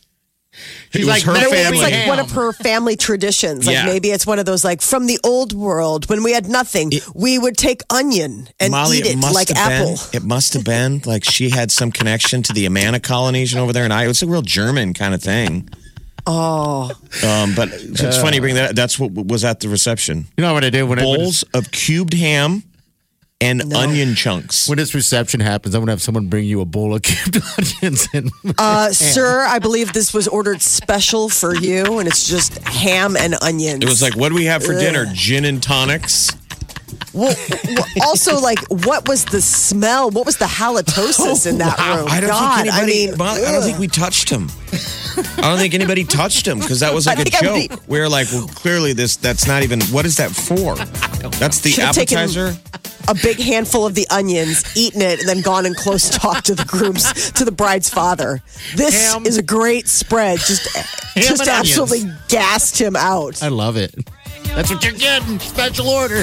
She's 0.92 1.02
it 1.02 1.06
was 1.06 1.08
like, 1.08 1.22
her 1.24 1.32
"No, 1.32 1.50
Maybe 1.50 1.56
family. 1.62 1.78
it's 1.80 1.90
like 1.92 2.06
one 2.06 2.18
of 2.20 2.30
her 2.30 2.52
family 2.52 2.96
traditions. 2.96 3.66
Like 3.66 3.74
Yeah. 3.74 3.86
maybe 3.86 4.12
it's 4.12 4.24
one 4.24 4.38
of 4.38 4.44
those 4.46 4.64
like 4.64 4.82
from 4.82 5.06
the 5.06 5.18
old 5.24 5.52
world 5.52 6.08
when 6.08 6.22
we 6.22 6.32
had 6.32 6.46
nothing, 6.46 6.92
we 7.12 7.40
would 7.40 7.56
take 7.56 7.80
onion 7.90 8.48
and 8.60 8.70
Molly, 8.70 8.98
eat 8.98 9.06
it 9.06 9.16
must 9.16 9.34
like 9.34 9.48
have 9.48 9.56
apple. 9.72 9.96
Been, 10.12 10.22
it 10.22 10.24
must 10.24 10.52
have 10.54 10.62
been 10.64 11.02
like 11.06 11.24
she 11.24 11.50
had 11.50 11.72
some 11.72 11.90
connection 11.90 12.44
to 12.44 12.52
the 12.52 12.66
Amana 12.66 13.00
colonies 13.00 13.52
and 13.52 13.60
over 13.60 13.72
there 13.72 13.84
in 13.84 13.90
Iowa. 13.90 14.10
It's 14.10 14.22
a 14.22 14.28
real 14.28 14.42
German 14.42 14.94
kind 14.94 15.12
of 15.12 15.20
thing. 15.20 15.68
Oh, 16.26 16.90
Um, 17.22 17.54
but 17.54 17.68
it's 17.72 18.18
funny 18.18 18.36
you 18.36 18.40
bring 18.40 18.54
that. 18.54 18.74
That's 18.74 18.98
what 18.98 19.12
was 19.12 19.44
at 19.44 19.60
the 19.60 19.68
reception. 19.68 20.26
You 20.36 20.42
know 20.42 20.54
what 20.54 20.64
I 20.64 20.70
do 20.70 20.86
when 20.86 20.98
I, 20.98 21.04
when, 21.04 21.18
Bowls 21.20 21.42
of 21.54 21.70
cubed 21.70 22.14
ham 22.14 22.62
and 23.40 23.74
onion 23.74 24.14
chunks. 24.14 24.68
when 24.68 24.78
this 24.78 24.94
reception 24.94 25.40
happens? 25.40 25.74
I'm 25.74 25.82
gonna 25.82 25.92
have 25.92 26.00
someone 26.00 26.28
bring 26.28 26.46
you 26.46 26.60
a 26.62 26.64
bowl 26.64 26.94
of 26.94 27.02
cubed 27.02 27.42
onions 27.58 28.08
and 28.14 28.30
uh, 28.58 28.90
sir, 28.90 29.44
I 29.46 29.58
believe 29.58 29.92
this 29.92 30.14
was 30.14 30.26
ordered 30.28 30.62
special 30.62 31.28
for 31.28 31.54
you, 31.54 31.98
and 31.98 32.08
it's 32.08 32.26
just 32.26 32.56
ham 32.66 33.16
and 33.18 33.34
onions. 33.42 33.82
It 33.82 33.88
was 33.88 34.00
like, 34.00 34.16
what 34.16 34.30
do 34.30 34.34
we 34.34 34.46
have 34.46 34.64
for 34.64 34.72
dinner? 34.72 35.06
Gin 35.12 35.44
and 35.44 35.62
tonics. 35.62 36.30
Well, 37.12 37.34
well, 37.64 37.84
also, 38.02 38.38
like, 38.40 38.58
what 38.68 39.08
was 39.08 39.24
the 39.24 39.40
smell? 39.40 40.10
What 40.10 40.26
was 40.26 40.36
the 40.36 40.44
halitosis 40.46 41.46
in 41.46 41.58
that 41.58 41.78
room? 41.78 42.08
I 42.10 42.20
don't 42.20 42.30
God, 42.30 42.62
think 42.64 42.74
anybody. 42.74 43.04
I 43.04 43.06
mean, 43.10 43.18
Molly, 43.18 43.44
I 43.44 43.52
don't 43.52 43.62
think 43.62 43.78
we 43.78 43.88
touched 43.88 44.28
him. 44.28 44.48
I 45.38 45.42
don't 45.42 45.58
think 45.58 45.74
anybody 45.74 46.04
touched 46.04 46.46
him 46.46 46.58
because 46.58 46.80
that 46.80 46.92
was 46.92 47.06
like 47.06 47.18
I 47.18 47.22
a 47.22 47.24
think 47.24 47.42
I 47.42 47.52
would 47.52 47.70
joke. 47.70 47.82
We 47.86 48.00
are 48.00 48.08
like, 48.08 48.26
well, 48.32 48.48
clearly 48.48 48.92
this. 48.92 49.16
That's 49.16 49.46
not 49.46 49.62
even. 49.62 49.80
What 49.84 50.06
is 50.06 50.16
that 50.16 50.30
for? 50.32 50.74
That's 51.38 51.60
the 51.60 51.70
Should've 51.70 51.96
appetizer. 51.96 52.54
a 53.08 53.14
big 53.14 53.38
handful 53.38 53.86
of 53.86 53.94
the 53.94 54.06
onions, 54.10 54.64
eaten 54.76 55.00
it, 55.02 55.20
and 55.20 55.28
then 55.28 55.40
gone 55.40 55.66
and 55.66 55.76
close 55.76 56.08
talk 56.10 56.42
to 56.44 56.54
the 56.54 56.64
groom's 56.64 57.30
to 57.32 57.44
the 57.44 57.52
bride's 57.52 57.88
father. 57.88 58.40
This 58.74 59.12
Ham. 59.12 59.24
is 59.26 59.38
a 59.38 59.42
great 59.42 59.88
spread. 59.88 60.38
Just, 60.38 60.64
just 61.14 61.40
and 61.40 61.48
onions. 61.48 61.48
absolutely 61.48 62.12
gassed 62.28 62.80
him 62.80 62.96
out. 62.96 63.42
I 63.42 63.48
love 63.48 63.76
it. 63.76 63.94
That's 64.54 64.70
what 64.70 64.84
you're 64.84 64.92
getting. 64.92 65.38
Special 65.38 65.88
order. 65.88 66.22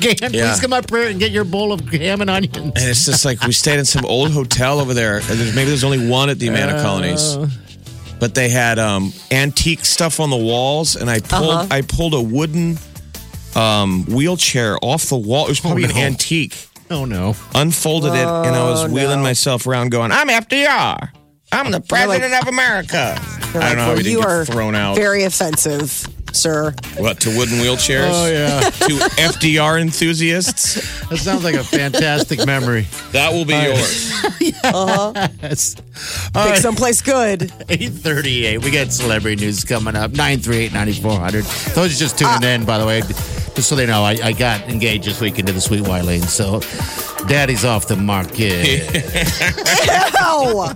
Again, 0.00 0.32
Yeah. 0.32 0.50
Please 0.50 0.60
come 0.60 0.72
up 0.72 0.88
here 0.88 1.08
and 1.08 1.20
get 1.20 1.30
your 1.30 1.44
bowl 1.44 1.72
of 1.72 1.80
ham 1.88 2.20
and 2.22 2.30
onions. 2.30 2.56
And 2.56 2.72
it's 2.76 3.04
just 3.04 3.24
like 3.24 3.42
we 3.42 3.52
stayed 3.52 3.78
in 3.78 3.84
some 3.84 4.04
old 4.06 4.30
hotel 4.30 4.80
over 4.80 4.94
there. 4.94 5.16
And 5.18 5.24
there's, 5.26 5.54
maybe 5.54 5.68
there's 5.68 5.84
only 5.84 6.08
one 6.08 6.30
at 6.30 6.38
the 6.38 6.48
Amana 6.48 6.82
colonies, 6.82 7.36
but 8.18 8.34
they 8.34 8.48
had 8.48 8.78
um, 8.78 9.12
antique 9.30 9.84
stuff 9.84 10.20
on 10.20 10.30
the 10.30 10.36
walls. 10.36 10.96
And 10.96 11.10
I 11.10 11.20
pulled 11.20 11.70
I 11.70 11.82
pulled 11.82 12.14
a 12.14 12.20
wooden 12.20 12.78
um, 13.54 14.06
wheelchair 14.06 14.78
off 14.82 15.04
the 15.04 15.18
wall. 15.18 15.46
It 15.46 15.50
was 15.50 15.60
probably 15.60 15.82
no. 15.82 15.90
an 15.90 15.96
antique. 15.98 16.68
Oh 16.90 17.04
no. 17.04 17.36
Unfolded 17.54 18.14
it, 18.14 18.26
and 18.26 18.56
I 18.56 18.64
was 18.64 18.88
wheeling 18.90 19.22
myself 19.22 19.66
around, 19.66 19.90
going, 19.90 20.12
"I'm 20.12 20.28
FDR." 20.28 21.10
I'm 21.52 21.70
the 21.72 21.80
president 21.80 22.32
of 22.34 22.48
America. 22.48 23.16
I 23.18 23.52
don't 23.52 23.52
know 23.52 23.60
how 23.60 23.86
well, 23.88 23.96
didn't 23.96 24.12
you 24.12 24.18
get 24.18 24.28
are 24.28 24.44
thrown 24.44 24.74
out. 24.74 24.96
Very 24.96 25.24
offensive, 25.24 26.06
sir. 26.32 26.72
what 26.98 27.20
to 27.20 27.36
wooden 27.36 27.58
wheelchairs? 27.58 28.10
Oh, 28.12 28.26
yeah. 28.30 28.60
to 28.70 28.94
FDR 29.20 29.80
enthusiasts. 29.80 31.06
That 31.08 31.18
sounds 31.18 31.44
like 31.44 31.54
a 31.54 31.64
fantastic 31.64 32.44
memory. 32.46 32.86
That 33.12 33.32
will 33.32 33.44
be 33.44 33.54
yours. 33.54 34.10
Uh-huh. 34.62 35.28
Yes. 35.42 35.76
All 36.34 36.42
Pick 36.44 36.52
right. 36.52 36.58
someplace 36.62 37.00
good. 37.00 37.42
838. 37.68 38.58
We 38.58 38.70
got 38.70 38.92
celebrity 38.92 39.44
news 39.44 39.64
coming 39.64 39.96
up. 39.96 40.10
938 40.12 40.72
9400. 40.72 41.44
Those 41.74 41.94
are 41.94 41.98
just 41.98 42.18
tuning 42.18 42.44
uh, 42.44 42.46
in, 42.48 42.64
by 42.64 42.78
the 42.78 42.86
way. 42.86 43.02
Just 43.54 43.68
so 43.68 43.76
they 43.76 43.86
know, 43.86 44.02
I, 44.02 44.16
I 44.22 44.32
got 44.32 44.62
engaged 44.68 45.04
this 45.04 45.20
weekend 45.20 45.48
to 45.48 45.52
the 45.52 45.60
Sweet 45.60 45.82
Wileen. 45.82 46.24
So 46.24 46.60
daddy's 47.26 47.64
off 47.64 47.88
the 47.88 47.96
market. 47.96 48.88
Ow! 50.20 50.74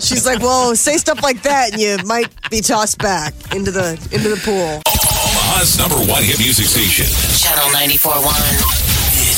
She's 0.00 0.26
like, 0.26 0.40
well, 0.40 0.74
say 0.74 0.96
stuff 0.96 1.22
like 1.22 1.42
that, 1.42 1.72
and 1.72 1.80
you 1.80 1.98
might 2.04 2.28
be 2.50 2.60
tossed 2.60 2.98
back 2.98 3.34
into 3.54 3.70
the 3.70 3.92
into 4.12 4.28
the 4.28 4.40
pool. 4.44 4.82
Omaha's 4.86 5.78
number 5.78 5.96
one 6.10 6.22
hit 6.22 6.38
music 6.38 6.66
station. 6.66 7.06
Channel 7.36 7.70
94.1. 7.76 8.89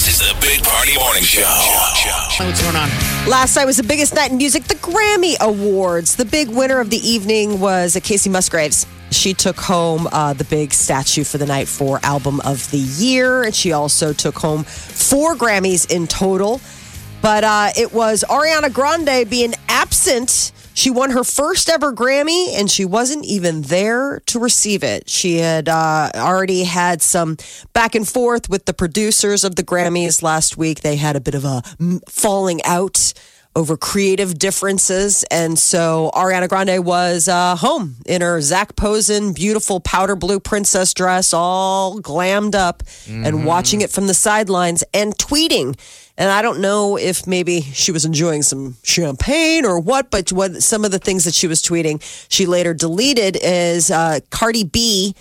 This 0.03 0.21
is 0.21 0.33
the 0.33 0.41
Big 0.41 0.65
Party 0.65 0.99
Morning 0.99 1.23
Show. 1.23 1.43
What's 1.43 2.61
going 2.61 2.75
on? 2.75 2.89
Last 3.29 3.55
night 3.55 3.67
was 3.67 3.77
the 3.77 3.85
biggest 3.85 4.17
night 4.17 4.33
in 4.33 4.37
music, 4.37 4.65
the 4.65 4.75
Grammy 4.75 5.39
Awards. 5.41 6.17
The 6.17 6.25
big 6.25 6.49
winner 6.49 6.81
of 6.81 6.91
the 6.91 6.97
evening 6.97 7.61
was 7.61 7.95
Kacey 7.95 8.29
Musgraves. 8.29 8.85
She 9.13 9.33
took 9.33 9.61
home 9.61 10.09
uh, 10.11 10.33
the 10.33 10.43
big 10.43 10.73
statue 10.73 11.23
for 11.23 11.39
the 11.39 11.47
night 11.47 11.69
for 11.69 12.01
Album 12.03 12.41
of 12.41 12.69
the 12.73 12.79
Year, 12.79 13.45
and 13.45 13.55
she 13.55 13.71
also 13.71 14.13
took 14.13 14.35
home 14.35 14.65
four 14.65 15.37
Grammys 15.37 15.89
in 15.89 16.09
total. 16.09 16.61
But 17.23 17.45
uh, 17.45 17.69
it 17.77 17.93
was 17.93 18.25
Ariana 18.29 18.73
Grande 18.73 19.31
being 19.31 19.55
absent. 19.69 20.51
She 20.75 20.91
won 20.91 21.11
her 21.11 21.25
first 21.25 21.69
ever 21.69 21.93
Grammy, 21.93 22.59
and 22.59 22.71
she 22.71 22.85
wasn't 22.85 23.25
even 23.25 23.63
there 23.63 24.21
to 24.27 24.39
receive 24.39 24.83
it. 24.83 25.09
She 25.09 25.39
had 25.39 25.69
uh, 25.69 26.11
already 26.15 26.65
had 26.65 27.03
some 27.03 27.37
back 27.73 27.95
and 27.95 28.09
forth 28.09 28.49
with 28.49 28.65
the 28.65 28.73
producers 28.75 29.45
of 29.45 29.57
the 29.57 29.63
Grammys 29.63 30.23
last 30.23 30.57
week. 30.57 30.81
They 30.81 30.97
had 30.97 31.17
a 31.17 31.21
bit 31.21 31.35
of 31.35 31.45
a 31.45 31.63
falling 32.09 32.63
out 32.65 33.13
over 33.55 33.77
creative 33.77 34.39
differences. 34.39 35.25
And 35.31 35.59
so 35.59 36.11
Ariana 36.15 36.49
Grande 36.49 36.85
was 36.85 37.29
uh, 37.29 37.55
home 37.57 37.97
in 38.07 38.23
her 38.23 38.41
Zac 38.41 38.77
Posen 38.77 39.35
beautiful 39.35 39.79
powder 39.81 40.17
blue 40.17 40.41
princess 40.41 40.95
dress, 40.95 41.35
all 41.35 42.01
glammed 42.01 42.55
up, 42.55 42.83
and 43.09 43.45
watching 43.45 43.83
it 43.83 43.91
from 43.91 44.07
the 44.07 44.15
sidelines 44.15 44.83
and 44.95 45.17
tweeting. 45.19 45.79
And 46.19 46.31
I 46.31 46.43
don't 46.43 46.61
know 46.61 46.99
if 46.99 47.27
maybe 47.27 47.63
she 47.63 47.91
was 47.91 48.05
enjoying 48.05 48.43
some 48.43 48.77
champagne 48.83 49.65
or 49.65 49.81
what, 49.81 50.11
but 50.11 50.31
what 50.31 50.63
some 50.63 50.85
of 50.85 50.91
the 50.91 50.99
things 50.99 51.25
that 51.25 51.35
she 51.35 51.47
was 51.47 51.63
tweeting, 51.63 52.03
she 52.29 52.47
later 52.47 52.75
deleted 52.75 53.39
is 53.43 53.91
uh, 53.91 54.21
Cardi 54.31 54.65
B 54.65 55.15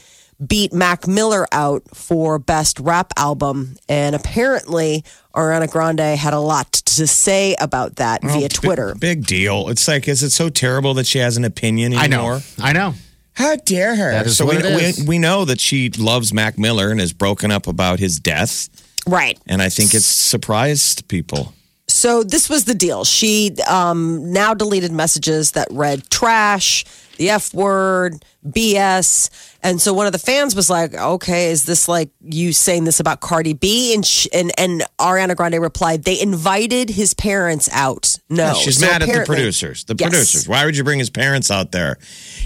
beat 0.45 0.73
Mac 0.73 1.07
Miller 1.07 1.47
out 1.51 1.83
for 1.93 2.39
best 2.39 2.79
rap 2.79 3.13
album. 3.15 3.77
And 3.87 4.15
apparently, 4.15 5.03
Ariana 5.33 5.69
Grande 5.69 6.17
had 6.17 6.33
a 6.33 6.39
lot 6.39 6.71
to 6.73 7.07
say 7.07 7.55
about 7.59 7.97
that 7.97 8.21
via 8.21 8.49
Twitter. 8.49 8.95
Big 8.99 9.25
deal. 9.25 9.69
It's 9.69 9.87
like, 9.87 10.07
is 10.07 10.23
it 10.23 10.31
so 10.31 10.49
terrible 10.49 10.93
that 10.95 11.07
she 11.07 11.19
has 11.19 11.37
an 11.37 11.45
opinion 11.45 11.93
I 11.93 12.05
anymore? 12.05 12.37
know. 12.37 12.41
I 12.59 12.73
know. 12.73 12.93
How 13.33 13.55
dare 13.55 13.95
her? 13.95 14.11
That 14.11 14.25
is 14.27 14.37
so 14.37 14.45
what 14.45 14.57
we, 14.57 14.63
it 14.63 14.65
is. 14.65 14.99
we 14.99 15.07
we 15.07 15.19
know 15.19 15.45
that 15.45 15.61
she 15.61 15.89
loves 15.89 16.33
Mac 16.33 16.57
Miller 16.57 16.91
and 16.91 16.99
is 16.99 17.13
broken 17.13 17.49
up 17.49 17.65
about 17.65 17.99
his 17.99 18.19
death, 18.19 18.67
Right. 19.07 19.39
and 19.47 19.61
I 19.61 19.69
think 19.69 19.93
it's 19.93 20.05
surprised 20.05 21.07
people. 21.07 21.53
So 21.87 22.23
this 22.23 22.49
was 22.49 22.65
the 22.65 22.73
deal. 22.73 23.03
She 23.03 23.55
um, 23.67 24.31
now 24.31 24.53
deleted 24.53 24.91
messages 24.91 25.51
that 25.51 25.67
read 25.71 26.09
trash, 26.09 26.85
the 27.17 27.29
F 27.29 27.53
word, 27.53 28.23
BS. 28.47 29.29
And 29.63 29.79
so 29.79 29.93
one 29.93 30.07
of 30.07 30.11
the 30.11 30.19
fans 30.19 30.55
was 30.55 30.69
like, 30.69 30.93
okay, 30.95 31.51
is 31.51 31.65
this 31.65 31.87
like 31.87 32.09
you 32.23 32.51
saying 32.51 32.85
this 32.85 32.99
about 32.99 33.21
Cardi 33.21 33.53
B? 33.53 33.93
And, 33.93 34.03
sh 34.05 34.27
and, 34.33 34.51
and 34.57 34.83
Ariana 34.99 35.35
Grande 35.35 35.61
replied, 35.61 36.03
they 36.03 36.19
invited 36.19 36.89
his 36.89 37.13
parents 37.13 37.69
out. 37.71 38.17
No. 38.29 38.45
Yeah, 38.47 38.53
she's 38.53 38.79
So 38.79 38.87
mad 38.87 39.03
at 39.03 39.07
the 39.13 39.23
producers. 39.25 39.83
The 39.83 39.95
Yes. 39.99 40.09
producers. 40.09 40.47
Why 40.47 40.65
would 40.65 40.75
you 40.75 40.83
bring 40.83 40.97
his 40.97 41.11
parents 41.11 41.51
out 41.51 41.71
there? 41.71 41.97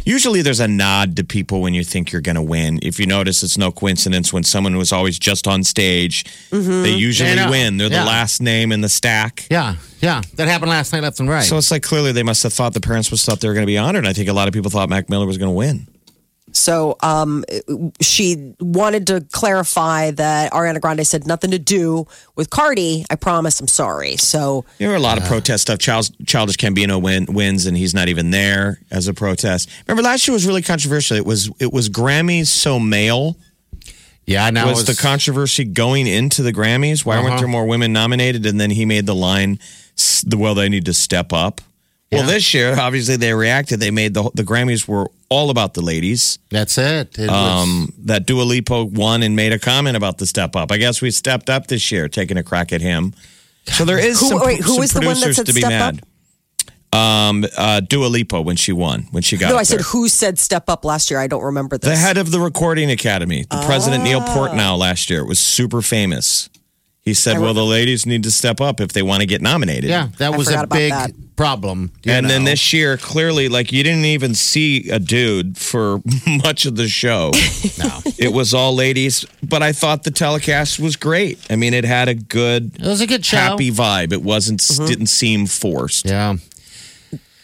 Usually 0.03 0.41
there's 0.41 0.59
a 0.59 0.67
nod 0.67 1.15
to 1.15 1.23
people 1.23 1.61
when 1.61 1.73
you 1.73 1.83
think 1.85 2.11
you're 2.11 2.21
going 2.21 2.35
to 2.35 2.41
win. 2.41 2.79
If 2.81 2.99
you 2.99 3.05
notice, 3.05 3.41
it's 3.43 3.57
no 3.57 3.71
coincidence 3.71 4.33
when 4.33 4.43
someone 4.43 4.75
was 4.77 4.91
always 4.91 5.17
just 5.17 5.47
on 5.47 5.63
stage, 5.63 6.25
Mm-hmm. 6.51 6.83
they 6.83 6.91
usually 6.93 7.33
Yeah, 7.35 7.49
win. 7.49 7.77
They're 7.77 7.89
the 7.89 8.03
last 8.03 8.41
name 8.41 8.71
in 8.71 8.81
the 8.81 8.89
stack. 8.89 9.47
Yeah. 9.49 9.75
Yeah. 10.01 10.21
That 10.35 10.47
happened 10.47 10.69
last 10.69 10.91
night, 10.93 11.01
left 11.01 11.19
and 11.19 11.29
right. 11.29 11.43
So 11.43 11.57
it's 11.57 11.71
like 11.71 11.81
clearly 11.83 12.11
they 12.11 12.23
must 12.23 12.43
have 12.43 12.53
thought 12.53 12.73
the 12.73 12.81
parents 12.81 13.09
must 13.09 13.25
thought 13.25 13.39
they 13.39 13.47
were 13.47 13.53
going 13.53 13.63
to 13.65 13.67
be 13.71 13.77
honored. 13.77 14.05
I 14.05 14.13
think 14.13 14.27
a 14.29 14.33
lot 14.33 14.47
of 14.47 14.53
people 14.53 14.69
thought 14.69 14.89
Mac 14.89 15.09
Miller 15.09 15.25
was 15.25 15.37
going 15.37 15.49
to 15.49 15.55
win. 15.55 15.84
So 16.55 16.95
um, 17.01 17.43
she 18.01 18.55
wanted 18.61 19.07
to 19.07 19.25
clarify 19.33 20.11
that 20.11 20.53
Ariana 20.53 20.79
Grande 20.79 21.05
said 21.05 21.27
nothing 21.27 21.51
to 21.51 21.59
do 21.59 22.07
with 22.35 22.49
Cardi. 22.49 23.05
I 23.09 23.15
promise. 23.15 23.59
I'm 23.59 23.67
sorry. 23.67 24.15
So 24.15 24.63
There 24.77 24.87
were 24.89 24.95
a 24.95 24.99
lot 24.99 25.17
of 25.17 25.25
protest 25.25 25.63
stuff. 25.63 25.79
Child, 25.79 26.11
Childish 26.25 26.55
Gambino 26.55 27.01
win, 27.01 27.25
wins, 27.29 27.65
and 27.65 27.75
he's 27.75 27.93
not 27.93 28.07
even 28.07 28.31
there 28.31 28.79
as 28.89 29.09
a 29.09 29.13
protest. 29.13 29.69
Remember, 29.85 30.01
last 30.01 30.27
year 30.27 30.33
was 30.33 30.47
really 30.47 30.61
controversial. 30.61 31.17
It 31.17 31.25
was 31.25 31.51
it 31.59 31.73
was 31.73 31.89
Grammys 31.89 32.47
so 32.47 32.79
male. 32.79 33.35
yeah, 34.25 34.49
now 34.49 34.69
was, 34.69 34.85
the 34.85 34.95
controversy 34.95 35.65
going 35.65 36.07
into 36.07 36.41
the 36.41 36.53
Grammys? 36.53 37.05
Why 37.05 37.17
weren't 37.17 37.33
Uh-huh. 37.33 37.37
there 37.41 37.47
more 37.49 37.65
women 37.65 37.91
nominated? 37.91 38.45
And 38.45 38.59
then 38.61 38.71
he 38.71 38.85
made 38.85 39.05
the 39.05 39.13
line, 39.15 39.59
the 40.25 40.37
well, 40.37 40.55
they 40.55 40.69
need 40.69 40.85
to 40.85 40.93
step 40.93 41.33
up. 41.33 41.59
Well, 42.11 42.21
Yeah. 42.25 42.27
this 42.31 42.53
year, 42.53 42.79
obviously, 42.79 43.15
they 43.17 43.33
reacted. 43.33 43.79
They 43.79 43.91
made 43.91 44.13
the 44.13 44.29
the 44.33 44.43
Grammys 44.43 44.87
were 44.87 45.09
all 45.29 45.49
about 45.49 45.73
the 45.73 45.81
ladies. 45.81 46.37
That's 46.51 46.77
it. 46.77 47.17
It 47.17 47.29
was- 47.29 47.63
Um, 47.63 47.93
that 48.05 48.25
Dua 48.27 48.43
Lipa 48.43 48.83
won 48.85 49.23
and 49.23 49.35
made 49.35 49.51
a 49.53 49.59
comment 49.59 49.97
about 49.97 50.19
the 50.19 50.27
step 50.27 50.55
up. 50.55 50.71
I 50.71 50.77
guess 50.77 51.01
we 51.01 51.09
stepped 51.11 51.49
up 51.49 51.67
this 51.67 51.91
year, 51.91 52.07
taking 52.07 52.37
a 52.37 52.43
crack 52.43 52.71
at 52.71 52.81
him. 52.81 53.13
So 53.73 53.83
there 53.85 53.97
is 53.97 54.19
Who- 54.19 54.27
some, 54.29 54.39
wait, 54.45 54.61
who 54.61 54.73
some 54.73 54.77
was 54.77 54.91
the 54.91 54.99
one 54.99 55.15
that 55.15 55.21
producers 55.23 55.45
to 55.45 55.53
be 55.53 55.61
mad. 55.61 56.01
Um, 56.93 57.45
uh, 57.57 57.81
Dua 57.81 58.05
Lipa 58.05 58.39
when 58.41 58.55
she 58.55 58.71
won, 58.71 59.07
when 59.11 59.21
she 59.21 59.35
got. 59.35 59.49
no, 59.49 59.55
up 59.55 59.61
I 59.61 59.63
said 59.63 59.79
there. 59.79 59.83
who 59.85 60.07
said 60.07 60.39
step 60.39 60.69
up 60.69 60.85
last 60.85 61.11
year. 61.11 61.19
I 61.19 61.27
don't 61.27 61.43
remember 61.43 61.77
this. 61.77 61.89
The 61.89 61.97
head 61.97 62.17
of 62.17 62.31
the 62.31 62.39
Recording 62.39 62.89
Academy, 62.89 63.45
the 63.49 63.61
president 63.65 64.03
Neil 64.05 64.23
Ah. 64.25 64.33
Portnow 64.33 64.77
last 64.77 65.09
year 65.09 65.19
it 65.21 65.27
was 65.27 65.39
super 65.39 65.81
famous. 65.81 66.47
He 67.05 67.13
said, 67.13 67.39
"Well, 67.39 67.53
the 67.53 67.63
ladies 67.63 68.07
need 68.07 68.23
to 68.23 68.31
step 68.31 68.59
up 68.59 68.81
if 68.81 68.91
they 68.91 69.03
want 69.03 69.21
to 69.21 69.27
get 69.27 69.39
nominated." 69.39 69.89
yeah, 69.91 70.09
that 70.17 70.33
I 70.33 70.37
was 70.37 70.49
a 70.51 70.65
big 70.65 70.91
that. 70.91 71.11
problem. 71.35 71.91
you 72.03 72.11
And 72.11 72.27
then 72.27 72.45
this 72.45 72.73
year, 72.73 72.97
clearly, 72.97 73.47
like 73.47 73.71
you 73.71 73.83
didn't 73.83 74.05
even 74.05 74.33
see 74.33 74.89
a 74.89 74.97
dude 74.97 75.55
for 75.55 76.01
much 76.27 76.65
of 76.65 76.75
the 76.75 76.87
show. 76.87 77.31
No. 77.77 77.99
It 78.17 78.31
was 78.31 78.53
all 78.53 78.73
ladies, 78.73 79.25
but 79.43 79.61
I 79.61 79.73
thought 79.73 80.03
the 80.03 80.11
telecast 80.11 80.79
was 80.79 80.95
great. 80.95 81.37
I 81.49 81.57
mean, 81.57 81.73
it 81.73 81.83
had 81.83 82.07
a 82.07 82.13
good, 82.15 82.75
It 82.79 82.87
was 82.87 83.01
a 83.01 83.07
good 83.07 83.25
show. 83.25 83.35
happy 83.35 83.69
vibe. 83.69 84.13
It 84.13 84.21
wasn't 84.23 84.65
didn't 84.87 85.07
seem 85.07 85.45
forced. 85.45 86.05
Yeah. 86.05 86.37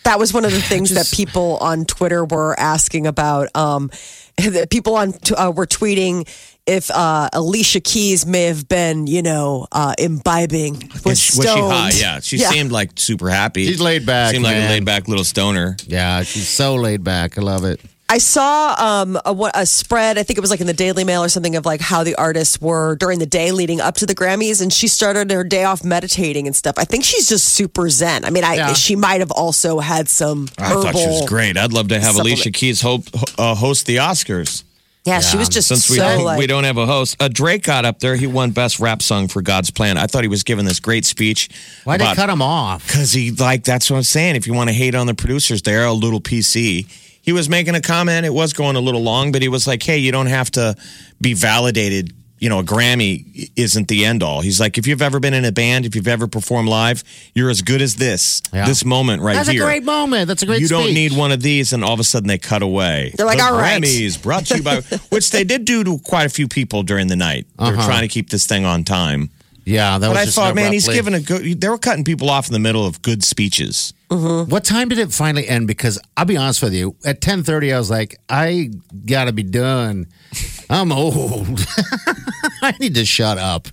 that 0.05 0.19
was 0.19 0.33
one 0.33 0.45
of 0.45 0.51
the 0.53 0.61
things 0.71 0.91
that 0.91 1.11
people 1.13 1.57
on 1.57 1.83
Twitter 1.85 2.23
were 2.23 2.57
asking 2.57 3.07
about. 3.07 3.53
Um, 3.55 3.91
that 4.37 4.69
people 4.69 4.95
on 4.95 5.13
uh, 5.37 5.51
were 5.53 5.67
tweeting 5.67 6.25
if 6.67 6.91
uh, 6.91 7.29
Alicia 7.33 7.79
Keys 7.81 8.25
may 8.25 8.43
have 8.45 8.67
been, 8.67 9.07
you 9.07 9.21
know, 9.21 9.67
uh, 9.71 9.93
imbibing 9.97 10.73
was, 10.93 11.05
Was 11.05 11.19
she, 11.19 11.37
was 11.39 11.47
she 11.47 11.59
high? 11.59 11.91
Yeah, 11.93 12.19
she 12.19 12.37
seemed 12.37 12.71
like 12.71 12.91
super 12.95 13.29
happy. 13.29 13.65
She's 13.65 13.81
laid 13.81 14.05
back, 14.05 14.31
Seemed 14.31 14.43
like 14.43 14.55
a 14.55 14.67
laid 14.69 14.85
back 14.85 15.07
little 15.07 15.23
stoner. 15.25 15.75
Yeah, 15.87 16.23
she's 16.23 16.47
so 16.47 16.75
laid 16.75 17.03
back. 17.03 17.37
I 17.37 17.41
love 17.41 17.63
it. 17.65 17.81
I 18.09 18.17
saw 18.17 18.75
um, 18.77 19.15
a, 19.23 19.51
a 19.55 19.65
spread. 19.65 20.17
I 20.17 20.23
think 20.23 20.37
it 20.37 20.41
was 20.41 20.49
like 20.51 20.59
in 20.59 20.67
the 20.67 20.73
Daily 20.73 21.05
Mail 21.05 21.23
or 21.23 21.29
something 21.29 21.55
of 21.55 21.65
like 21.65 21.79
how 21.79 22.03
the 22.03 22.15
artists 22.15 22.59
were 22.59 22.97
during 22.97 23.19
the 23.19 23.25
day 23.25 23.53
leading 23.53 23.79
up 23.79 23.95
to 23.95 24.05
the 24.05 24.13
Grammys, 24.13 24.61
and 24.61 24.71
she 24.71 24.89
started 24.89 25.31
her 25.31 25.45
day 25.45 25.63
off 25.63 25.85
meditating 25.85 26.45
and 26.45 26.53
stuff. 26.53 26.75
I 26.77 26.83
think 26.83 27.05
she's 27.05 27.29
just 27.29 27.45
super 27.47 27.89
zen. 27.89 28.25
I 28.25 28.29
mean, 28.29 28.43
I 28.43 28.55
Yeah. 28.55 28.73
she 28.73 28.97
might 28.97 29.21
have 29.21 29.31
also 29.31 29.79
had 29.79 30.09
some. 30.09 30.49
I 30.57 30.73
thought 30.73 30.93
she 30.97 31.07
was 31.07 31.25
great. 31.29 31.55
I'd 31.57 31.71
love 31.71 31.87
to 31.87 31.95
have 31.95 32.15
supplement. 32.15 32.33
Alicia 32.33 32.51
Keys 32.51 32.81
ho- 32.81 33.03
uh, 33.37 33.55
host 33.55 33.85
the 33.85 33.95
Oscars. 33.95 34.63
Yeah, 35.03 35.19
she 35.19 35.35
was 35.35 35.49
just 35.49 35.67
Since 35.67 35.89
we 35.89 35.95
so 35.95 36.03
don't, 36.03 36.23
like. 36.25 36.37
we 36.37 36.45
don't 36.45 36.63
have 36.63 36.77
a 36.77 36.85
host, 36.85 37.19
uh, 37.19 37.27
Drake 37.27 37.63
got 37.63 37.85
up 37.85 37.99
there. 37.99 38.15
He 38.15 38.27
won 38.27 38.51
best 38.51 38.79
rap 38.79 39.01
song 39.01 39.27
for 39.27 39.41
God's 39.41 39.71
Plan. 39.71 39.97
I 39.97 40.05
thought 40.05 40.23
he 40.23 40.27
was 40.27 40.43
giving 40.43 40.65
this 40.65 40.79
great 40.79 41.05
speech. 41.05 41.49
Why'd 41.85 42.01
they 42.01 42.13
cut 42.13 42.29
him 42.29 42.41
off? 42.41 42.85
Because 42.85 43.11
he 43.11 43.31
like 43.31 43.63
that's 43.63 43.89
what 43.89 43.97
I'm 43.97 44.03
saying. 44.03 44.35
If 44.35 44.45
you 44.45 44.53
want 44.53 44.69
to 44.69 44.75
hate 44.75 44.93
on 44.93 45.07
the 45.07 45.15
producers, 45.15 45.63
they're 45.63 45.85
a 45.85 45.93
little 45.93 46.21
PC. 46.21 46.87
He 47.23 47.31
was 47.33 47.49
making 47.49 47.73
a 47.75 47.81
comment. 47.81 48.25
It 48.27 48.33
was 48.33 48.53
going 48.53 48.75
a 48.75 48.79
little 48.79 49.01
long, 49.01 49.31
but 49.31 49.41
he 49.41 49.47
was 49.47 49.65
like, 49.65 49.81
"Hey, 49.81 49.97
you 49.97 50.11
don't 50.11 50.27
have 50.27 50.51
to 50.51 50.75
be 51.19 51.33
validated." 51.33 52.13
You 52.41 52.49
know, 52.49 52.59
a 52.59 52.63
Grammy 52.63 53.51
isn't 53.55 53.87
the 53.87 54.03
end 54.03 54.23
all. 54.23 54.41
He's 54.41 54.59
like, 54.59 54.79
if 54.79 54.87
you've 54.87 55.01
ever 55.03 55.19
been 55.19 55.35
in 55.35 55.45
a 55.45 55.51
band, 55.51 55.85
if 55.85 55.95
you've 55.95 56.07
ever 56.07 56.27
performed 56.27 56.67
live, 56.69 57.03
you're 57.35 57.51
as 57.51 57.61
good 57.61 57.83
as 57.83 57.95
this. 57.95 58.41
Yeah. 58.51 58.65
This 58.65 58.83
moment 58.83 59.21
right 59.21 59.35
That's 59.35 59.47
here. 59.49 59.61
a 59.61 59.65
great 59.67 59.83
moment. 59.83 60.27
That's 60.27 60.41
a 60.41 60.47
great 60.47 60.59
you 60.59 60.67
don't 60.67 60.91
need 60.93 61.15
one 61.15 61.31
of 61.31 61.43
these, 61.43 61.71
and 61.71 61.83
all 61.83 61.93
of 61.93 61.99
a 61.99 62.03
sudden 62.03 62.27
they 62.27 62.39
cut 62.39 62.63
away. 62.63 63.13
They're 63.15 63.27
like, 63.27 63.37
the 63.37 63.43
"All 63.45 63.53
right." 63.53 63.81
Grammys 63.81 64.21
brought 64.21 64.47
to 64.47 64.57
you 64.57 64.63
by, 64.63 64.81
which 65.09 65.29
they 65.29 65.43
did 65.43 65.65
do 65.65 65.83
to 65.83 65.99
quite 65.99 66.25
a 66.25 66.29
few 66.29 66.47
people 66.47 66.81
during 66.81 67.07
the 67.07 67.15
night. 67.15 67.45
They're 67.59 67.67
Uh-huh. 67.75 67.85
trying 67.85 68.01
to 68.01 68.07
keep 68.07 68.31
this 68.31 68.47
thing 68.47 68.65
on 68.65 68.83
time. 68.83 69.29
Yeah, 69.63 69.99
that 69.99 70.07
But 70.07 70.17
I 70.17 70.25
thought, 70.25 70.55
man, 70.55 70.73
he's 70.73 70.87
giving 70.87 71.13
a 71.13 71.19
good. 71.19 71.61
They 71.61 71.69
were 71.69 71.77
cutting 71.77 72.03
people 72.03 72.31
off 72.31 72.47
in 72.47 72.53
the 72.53 72.59
middle 72.59 72.83
of 72.87 73.03
good 73.03 73.23
speeches. 73.23 73.93
What 74.09 74.65
time 74.65 74.89
did 74.89 74.97
it 74.97 75.13
finally 75.13 75.47
end? 75.47 75.67
Because 75.67 75.99
I'll 76.17 76.25
be 76.25 76.35
honest 76.35 76.63
with 76.63 76.73
you, 76.73 76.95
at 77.05 77.21
ten 77.21 77.43
thirty, 77.43 77.71
I 77.71 77.77
was 77.77 77.91
like, 77.91 78.19
I 78.27 78.71
gotta 79.05 79.31
be 79.31 79.43
done. 79.43 80.07
I'm 80.71 80.91
old. 80.91 81.59
I 82.61 82.73
need 82.79 82.95
to 82.95 83.05
shut 83.05 83.37
up. 83.37 83.67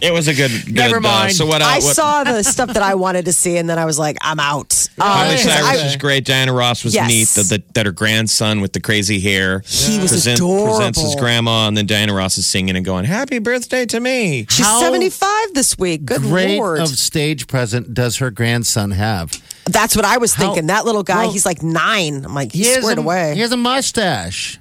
It 0.00 0.12
was 0.12 0.26
a 0.26 0.34
good. 0.34 0.50
good 0.66 0.74
Never 0.74 0.96
uh, 0.96 1.00
mind. 1.00 1.32
so 1.34 1.46
what? 1.46 1.62
Uh, 1.62 1.66
I 1.66 1.74
what, 1.78 1.94
saw 1.94 2.24
the 2.24 2.42
stuff 2.42 2.72
that 2.74 2.82
I 2.82 2.96
wanted 2.96 3.26
to 3.26 3.32
see, 3.32 3.56
and 3.56 3.70
then 3.70 3.78
I 3.78 3.84
was 3.84 4.00
like, 4.00 4.16
I'm 4.20 4.40
out. 4.40 4.88
Um, 5.00 5.06
Miley 5.08 5.34
'cause 5.36 5.44
Cyrus 5.44 5.80
I- 5.80 5.86
is 5.86 5.96
great. 5.96 6.24
Diana 6.24 6.52
Ross 6.52 6.82
was 6.82 6.92
Yes. 6.92 7.08
neat. 7.08 7.28
That, 7.28 7.48
that 7.50 7.74
that 7.74 7.86
her 7.86 7.92
grandson 7.92 8.60
with 8.60 8.72
the 8.72 8.80
crazy 8.80 9.20
hair 9.20 9.60
He 9.64 10.00
was 10.00 10.10
presents 10.10 10.40
adorable. 10.40 11.04
his 11.04 11.14
grandma, 11.14 11.68
and 11.68 11.76
then 11.76 11.86
Diana 11.86 12.14
Ross 12.14 12.36
is 12.36 12.46
singing 12.48 12.74
and 12.74 12.84
going, 12.84 13.04
"Happy 13.04 13.38
birthday 13.38 13.86
to 13.86 14.00
me." 14.00 14.46
She's 14.50 14.66
How 14.66 14.80
75 14.80 15.54
this 15.54 15.78
week. 15.78 16.04
Good 16.04 16.22
Great 16.22 16.56
lord. 16.58 16.80
of 16.80 16.88
stage 16.88 17.46
present 17.46 17.94
does 17.94 18.16
her 18.16 18.32
grandson 18.32 18.90
have? 18.92 19.30
That's 19.66 19.94
what 19.96 20.04
I 20.04 20.18
was 20.18 20.34
How- 20.34 20.44
thinking. 20.46 20.66
That 20.66 20.84
little 20.84 21.02
guy, 21.02 21.22
well, 21.24 21.32
he's 21.32 21.46
like 21.46 21.62
nine. 21.62 22.24
I'm 22.24 22.34
like, 22.34 22.52
he's 22.52 22.68
has 22.74 22.78
squared 22.78 22.98
a, 22.98 23.00
away. 23.02 23.34
He 23.34 23.40
has 23.40 23.52
a 23.52 23.56
mustache. 23.56 24.58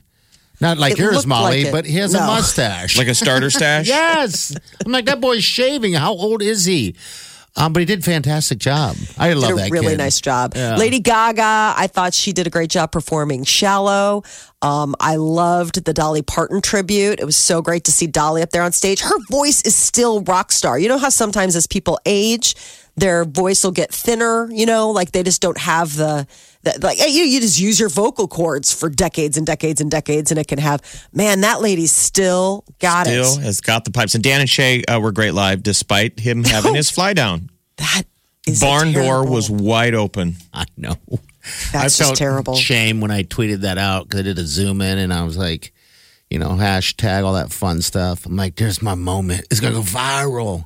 Not 0.60 0.78
like 0.78 0.94
It 0.94 1.00
yours, 1.00 1.16
looked 1.16 1.28
Molly, 1.28 1.58
like 1.64 1.68
it. 1.68 1.72
but 1.72 1.86
he 1.88 1.96
has 1.96 2.14
a 2.14 2.20
No. 2.20 2.28
mustache. 2.28 2.96
Like 2.98 3.08
a 3.08 3.16
starter 3.16 3.50
stash. 3.50 3.88
yes. 3.90 4.56
I'm 4.86 4.92
like, 4.92 5.06
that 5.06 5.20
boy's 5.20 5.44
shaving. 5.44 5.94
How 5.94 6.12
old 6.14 6.44
is 6.44 6.66
he? 6.66 6.96
Um, 7.58 7.74
but 7.74 7.80
he 7.82 7.86
did 7.86 8.00
a 8.00 8.04
fantastic 8.04 8.60
job. 8.60 8.96
I 9.18 9.34
love 9.34 9.50
did 9.50 9.58
a 9.58 9.62
that 9.64 9.72
really 9.72 9.88
kid. 9.88 9.98
nice 9.98 10.22
job. 10.22 10.54
Yeah. 10.56 10.78
Lady 10.78 11.00
Gaga, 11.02 11.74
I 11.76 11.88
thought 11.92 12.14
she 12.14 12.32
did 12.32 12.48
a 12.48 12.50
great 12.50 12.70
job 12.70 12.92
performing 12.94 13.44
Shallow. 13.44 14.24
Um, 14.62 14.96
I 15.02 15.16
loved 15.18 15.84
the 15.84 15.94
Dolly 15.94 16.22
Parton 16.22 16.62
tribute. 16.62 17.20
It 17.20 17.26
was 17.26 17.36
so 17.36 17.62
great 17.62 17.84
to 17.86 17.92
see 17.92 18.08
Dolly 18.08 18.42
up 18.42 18.52
there 18.52 18.62
on 18.64 18.72
stage. 18.72 19.02
Her 19.02 19.18
voice 19.30 19.64
is 19.64 19.76
still 19.76 20.22
rock 20.22 20.52
star. 20.54 20.80
You 20.80 20.88
know 20.88 20.98
how 21.00 21.10
sometimes 21.10 21.56
as 21.58 21.68
people 21.68 22.00
age, 22.06 22.56
their 22.96 23.26
voice 23.26 23.64
will 23.64 23.72
get 23.72 23.92
thinner, 23.94 24.50
you 24.52 24.66
know, 24.66 24.92
like 24.92 25.12
they 25.12 25.24
just 25.24 25.42
don't 25.42 25.58
have 25.58 25.96
the, 25.96 26.28
the 26.64 26.78
like 26.82 27.00
you, 27.00 27.06
you 27.24 27.40
just 27.40 27.60
use 27.60 27.80
your 27.80 27.90
vocal 27.90 28.28
cords 28.28 28.74
for 28.74 28.90
decades 28.90 29.38
and 29.38 29.46
decades 29.46 29.80
and 29.82 29.90
decades 29.90 30.30
and 30.32 30.40
it 30.40 30.48
can 30.48 30.60
have 30.60 30.82
man, 31.14 31.42
that 31.42 31.62
lady 31.62 31.88
still 31.88 32.64
got 32.80 33.08
Still 33.08 33.40
it. 33.40 33.44
has 33.44 33.62
got 33.62 33.86
the 33.86 33.92
pipes. 33.92 34.14
And 34.16 34.24
Dan 34.24 34.42
and 34.42 34.50
Shay 34.50 34.84
uh, 34.86 35.00
were 35.00 35.12
great 35.12 35.34
live, 35.34 35.64
despite 35.64 36.20
him 36.20 36.44
having 36.46 36.76
his 36.76 36.90
fly 36.92 37.14
down. 37.14 37.50
That 37.78 38.04
is 38.48 38.60
Barn 38.60 38.92
door 38.92 39.26
was 39.26 39.50
wide 39.50 39.94
open. 39.96 40.36
I 40.54 40.66
know. 40.78 40.96
that's 41.72 41.76
I 41.76 41.84
just 41.84 42.00
felt 42.00 42.16
terrible. 42.18 42.56
shame 42.56 43.02
when 43.02 43.10
I 43.12 43.24
tweeted 43.24 43.62
that 43.62 43.78
out 43.78 44.04
because 44.04 44.20
I 44.20 44.24
did 44.24 44.38
a 44.38 44.46
zoom 44.46 44.82
in 44.82 44.98
and 44.98 45.14
I 45.14 45.24
was 45.24 45.38
like, 45.38 45.74
you 46.30 46.40
know, 46.40 46.50
hashtag 46.50 47.24
all 47.24 47.34
that 47.34 47.52
fun 47.52 47.82
stuff. 47.82 48.26
I'm 48.26 48.36
like, 48.36 48.56
there's 48.56 48.82
my 48.82 48.96
moment. 48.96 49.48
It's 49.50 49.60
gonna 49.60 49.76
go 49.76 49.82
viral. 49.82 50.66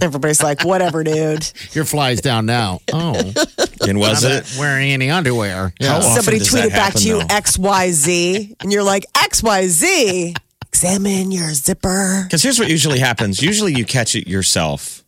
Everybody's 0.00 0.42
like, 0.42 0.64
whatever, 0.64 1.02
dude. 1.04 1.50
Your 1.72 1.84
fly's 1.84 2.20
down 2.20 2.46
now. 2.46 2.80
Oh, 2.92 3.14
And 3.86 3.98
was 3.98 4.24
I'm 4.24 4.30
it? 4.32 4.34
not 4.44 4.56
wearing 4.58 4.90
any 4.92 5.10
underwear? 5.10 5.72
How 5.80 5.96
often 5.98 6.22
Somebody 6.22 6.38
does 6.38 6.50
that 6.52 6.68
tweeted 6.68 6.72
back 6.72 6.94
to 6.94 7.00
you 7.06 7.18
though? 7.18 7.26
XYZ, 7.26 8.56
and 8.62 8.72
you're 8.72 8.82
like, 8.82 9.04
XYZ, 9.14 10.36
examine 10.68 11.30
your 11.30 11.52
zipper. 11.52 12.22
Because 12.24 12.42
here's 12.42 12.58
what 12.58 12.68
usually 12.68 12.98
happens. 12.98 13.42
Usually 13.42 13.74
you 13.74 13.84
catch 13.84 14.14
it 14.14 14.26
yourself, 14.28 15.04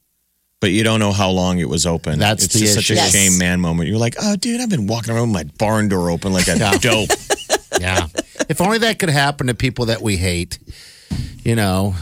but 0.60 0.70
you 0.72 0.82
don't 0.84 1.00
know 1.00 1.12
how 1.12 1.30
long 1.30 1.58
it 1.58 1.68
was 1.68 1.86
open. 1.86 2.18
That's 2.18 2.44
it's 2.44 2.54
the 2.54 2.60
just 2.60 2.74
such 2.74 2.90
a 2.90 2.94
issue. 2.94 3.02
Yes. 3.02 3.12
shame 3.12 3.38
man 3.38 3.60
moment. 3.60 3.88
You're 3.88 3.98
like, 3.98 4.16
oh, 4.20 4.36
dude, 4.36 4.60
I've 4.60 4.70
been 4.70 4.86
walking 4.86 5.14
around 5.14 5.32
with 5.32 5.46
my 5.46 5.50
barn 5.58 5.88
door 5.88 6.10
open 6.10 6.32
like 6.32 6.48
a 6.48 6.56
dope. 6.78 7.10
Yeah. 7.78 8.06
if 8.48 8.62
only 8.62 8.78
that 8.78 8.98
could 8.98 9.10
happen 9.10 9.48
to 9.48 9.54
people 9.54 9.86
that 9.86 10.00
we 10.00 10.16
hate. 10.16 10.58
You 11.44 11.54
know, 11.56 11.94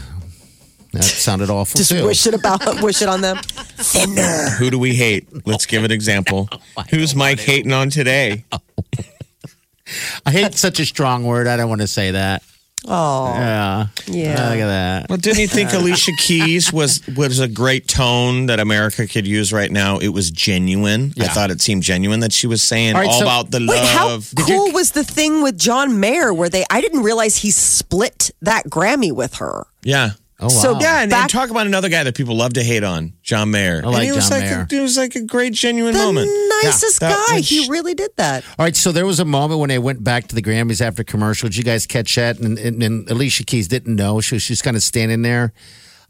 that 0.95 1.03
sounded 1.03 1.49
awful 1.49 1.77
Just 1.77 1.91
too. 1.91 2.03
wish 2.05 2.25
it 2.27 2.33
about, 2.33 2.81
wish 2.81 3.01
it 3.01 3.07
on 3.09 3.21
them. 3.21 3.37
Thinner. 3.37 4.49
Who 4.57 4.69
do 4.69 4.79
we 4.79 4.95
hate? 4.95 5.27
Let's 5.47 5.65
give 5.65 5.83
an 5.83 5.91
example. 5.91 6.49
Oh, 6.77 6.83
Who's 6.89 7.15
Mike 7.15 7.39
hating 7.39 7.71
on 7.71 7.89
today? 7.89 8.43
I 10.25 10.31
hate 10.31 10.55
such 10.55 10.79
a 10.79 10.85
strong 10.85 11.23
word. 11.23 11.47
I 11.47 11.55
don't 11.57 11.69
want 11.69 11.81
to 11.81 11.87
say 11.87 12.11
that. 12.11 12.43
Oh, 12.87 13.33
Yeah. 13.33 13.87
Yeah. 14.07 14.29
Look 14.49 14.59
at 14.59 14.67
that. 14.67 15.09
Well, 15.09 15.17
didn't 15.17 15.39
you 15.39 15.47
think 15.47 15.73
Alicia 15.73 16.11
Keys 16.19 16.71
was 16.73 17.01
was 17.15 17.39
a 17.39 17.47
great 17.47 17.87
tone 17.87 18.47
that 18.47 18.59
America 18.59 19.07
could 19.07 19.25
use 19.25 19.53
right 19.53 19.71
now? 19.71 19.97
It 19.99 20.09
was 20.09 20.29
genuine. 20.31 21.13
I 21.17 21.23
Yeah. 21.23 21.33
thought 21.33 21.49
it 21.49 21.61
seemed 21.61 21.81
genuine 21.83 22.19
that 22.19 22.33
she 22.33 22.45
was 22.45 22.61
saying 22.61 22.95
All 22.95 23.01
all, 23.01 23.07
right, 23.07 23.15
so- 23.19 23.23
about 23.25 23.51
the 23.51 23.65
wait, 23.67 23.83
how 23.85 24.07
love. 24.09 24.31
cool 24.45 24.71
was 24.71 24.91
the 24.91 25.03
thing 25.03 25.41
with 25.41 25.57
John 25.57 25.99
Mayer 25.99 26.33
where 26.33 26.49
they? 26.49 26.65
I 26.69 26.81
didn't 26.81 27.01
realize 27.03 27.37
he 27.37 27.51
split 27.51 28.31
that 28.41 28.65
Grammy 28.69 29.11
with 29.11 29.35
her. 29.35 29.65
yeah. 29.83 30.11
Oh, 30.39 30.43
wow. 30.45 30.49
So- 30.49 30.79
Yeah, 30.81 30.95
and, 30.95 31.01
and 31.03 31.09
Back- 31.11 31.29
talk 31.29 31.49
about 31.49 31.65
another 31.65 31.87
guy 31.89 32.03
that 32.03 32.15
people 32.15 32.35
love 32.35 32.53
to 32.53 32.63
hate 32.63 32.83
on, 32.83 33.13
John 33.23 33.51
Mayer. 33.51 33.81
I 33.83 33.87
like 33.87 33.95
and 33.95 34.03
he 34.05 34.11
was 34.11 34.27
John 34.29 34.39
like 34.41 34.49
Mayer. 34.49 34.67
A, 34.69 34.75
it 34.75 34.81
was 34.81 34.97
like 34.97 35.15
a 35.15 35.21
great, 35.21 35.53
genuine 35.53 35.93
The 35.93 35.99
moment. 35.99 36.29
nicest 36.63 37.01
Yeah, 37.01 37.09
that 37.09 37.25
guy. 37.29 37.35
was- 37.37 37.49
he 37.49 37.67
really 37.69 37.93
did 37.93 38.11
that. 38.17 38.43
All 38.59 38.65
right, 38.65 38.75
so 38.75 38.91
there 38.91 39.05
was 39.05 39.19
a 39.21 39.25
moment 39.25 39.59
when 39.61 39.69
they 39.69 39.79
went 39.79 40.03
back 40.03 40.27
to 40.27 40.35
the 40.35 40.41
Grammys 40.41 40.81
after 40.81 41.03
commercial. 41.05 41.47
Did 41.47 41.57
you 41.57 41.63
guys 41.63 41.85
catch 41.85 42.13
that? 42.15 42.39
And, 42.39 42.57
and, 42.59 42.83
and 42.83 43.09
Alicia 43.09 43.45
Keys 43.45 43.67
didn't 43.69 43.95
know. 43.95 44.19
She 44.21 44.35
was 44.35 44.45
just 44.45 44.63
kind 44.63 44.75
of 44.75 44.83
standing 44.83 45.21
there. 45.21 45.53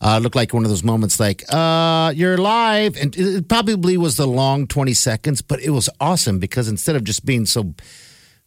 Uh, 0.01 0.17
looked 0.19 0.35
like 0.35 0.53
one 0.53 0.63
of 0.63 0.69
those 0.69 0.83
moments 0.83 1.19
like, 1.21 1.43
uh, 1.53 2.11
you're 2.15 2.37
live. 2.37 2.97
And 2.97 3.15
it 3.15 3.35
it 3.37 3.47
probably 3.47 3.95
was 3.97 4.17
the 4.17 4.27
long 4.27 4.67
20 4.67 4.93
seconds, 4.93 5.41
but 5.41 5.61
it 5.61 5.69
was 5.69 5.87
awesome 6.01 6.37
because 6.39 6.67
instead 6.67 6.95
of 6.97 7.03
just 7.05 7.25
being 7.25 7.45
so 7.45 7.73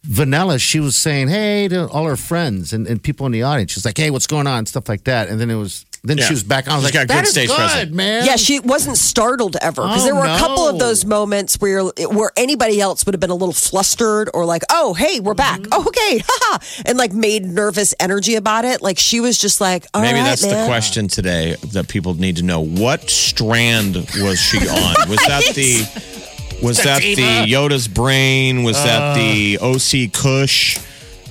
vanilla, 0.03 0.59
she 0.59 0.79
was 0.79 0.95
saying, 0.95 1.27
hey, 1.27 1.67
to 1.67 1.87
all 1.89 2.05
her 2.05 2.15
friends 2.15 2.73
and, 2.73 2.87
and 2.87 3.01
people 3.03 3.25
in 3.25 3.31
the 3.31 3.43
audience. 3.43 3.71
She's 3.73 3.85
like, 3.85 3.97
hey, 3.97 4.09
what's 4.11 4.27
going 4.27 4.47
on? 4.47 4.65
Stuff 4.65 4.87
like 4.89 5.03
that. 5.05 5.27
And 5.29 5.39
then 5.39 5.49
it 5.49 5.55
was, 5.55 5.85
then 6.03 6.17
Yeah. 6.17 6.23
she 6.25 6.33
was 6.33 6.43
back 6.43 6.67
on. 6.67 6.73
I 6.73 6.75
was 6.77 6.85
She's 6.85 6.95
like, 6.95 7.07
got 7.09 7.13
good 7.13 7.17
that 7.19 7.27
is 7.27 7.31
stage 7.31 7.49
good, 7.49 7.57
presence. 7.57 7.91
man. 7.93 8.25
Yeah, 8.25 8.37
she 8.37 8.61
wasn't 8.61 8.95
startled 8.97 9.57
ever 9.61 9.81
because 9.81 10.03
Oh, 10.03 10.05
there 10.05 10.15
were 10.15 10.23
a 10.25 10.37
couple 10.37 10.69
of 10.69 10.75
no. 10.75 10.85
those 10.85 11.03
moments 11.03 11.55
where 11.59 11.83
where 11.83 12.31
anybody 12.37 12.79
else 12.79 13.05
would 13.05 13.13
have 13.13 13.19
been 13.19 13.29
a 13.29 13.35
little 13.35 13.53
flustered 13.53 14.29
or 14.33 14.45
like, 14.45 14.63
"Oh, 14.71 14.93
hey, 14.93 15.19
we're 15.19 15.33
back. 15.33 15.59
Mm-hmm. 15.59 15.73
Oh, 15.73 15.85
okay, 15.87 16.21
haha," 16.25 16.83
and 16.85 16.97
like 16.97 17.11
made 17.11 17.43
nervous 17.43 17.93
energy 17.99 18.35
about 18.35 18.63
it. 18.63 18.81
Like 18.81 18.97
she 18.97 19.19
was 19.19 19.37
just 19.37 19.59
like, 19.59 19.85
"All 19.93 20.01
Maybe 20.01 20.19
right, 20.19 20.23
that's 20.23 20.41
the 20.43 20.47
man." 20.53 20.67
question 20.69 21.09
today 21.09 21.57
that 21.73 21.89
people 21.89 22.13
need 22.13 22.37
to 22.37 22.43
know. 22.43 22.61
What 22.61 23.09
strand 23.09 23.95
was 23.97 24.39
she 24.39 24.57
on? 24.59 25.09
Was 25.09 25.19
that 25.27 25.51
the 25.53 26.18
was 26.61 26.77
that 26.83 27.01
the 27.01 27.51
Yoda's 27.51 27.87
brain? 27.87 28.63
Was 28.63 28.75
that 28.83 29.15
the 29.15 29.57
OG 29.61 30.11
Kush? 30.13 30.77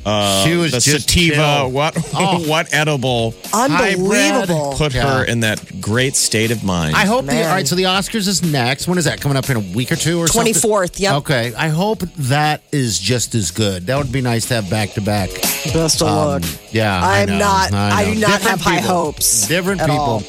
Uh, 0.06 0.42
She 0.44 0.54
was 0.54 0.72
the 0.72 0.80
just 0.80 1.08
sativa. 1.10 1.34
chill. 1.34 1.70
What 1.70 1.94
Oh. 2.14 2.38
what 2.48 2.72
edible 2.72 3.34
Unbelievable. 3.52 4.74
put 4.78 4.94
Yeah. 4.94 5.18
her 5.18 5.24
in 5.24 5.40
that 5.40 5.80
great 5.82 6.16
state 6.16 6.50
of 6.50 6.64
mind? 6.64 6.96
I 6.96 7.04
hope 7.04 7.26
the 7.26 7.42
all 7.44 7.48
right. 7.50 7.66
So 7.68 7.74
the 7.74 7.82
Oscars 7.82 8.26
is 8.26 8.42
next. 8.42 8.88
When 8.88 8.96
is 8.96 9.04
that 9.04 9.20
coming 9.20 9.36
up 9.36 9.50
in 9.50 9.56
a 9.56 9.60
week 9.60 9.92
or 9.92 9.96
two 9.96 10.18
or 10.18 10.26
24th, 10.26 10.98
yep. 10.98 11.14
Okay. 11.16 11.52
I 11.56 11.68
hope 11.68 12.00
that 12.16 12.62
is 12.72 12.98
just 12.98 13.34
as 13.34 13.50
good. 13.50 13.86
That 13.88 13.98
would 13.98 14.10
be 14.12 14.22
nice 14.22 14.46
to 14.46 14.54
have 14.54 14.70
back 14.70 14.94
to 14.94 15.00
back. 15.02 15.28
Best 15.74 16.00
of 16.00 16.08
luck. 16.08 16.42
Yeah, 16.70 16.98
I 17.04 17.22
I'm 17.22 17.28
know, 17.28 17.38
not. 17.38 17.72
I, 17.74 18.04
know. 18.04 18.14
do 18.14 18.20
not 18.20 18.30
Different 18.30 18.42
have 18.44 18.60
high 18.60 18.80
hopes. 18.80 19.46
Different 19.46 19.80
at 19.82 19.90
people. 19.90 20.22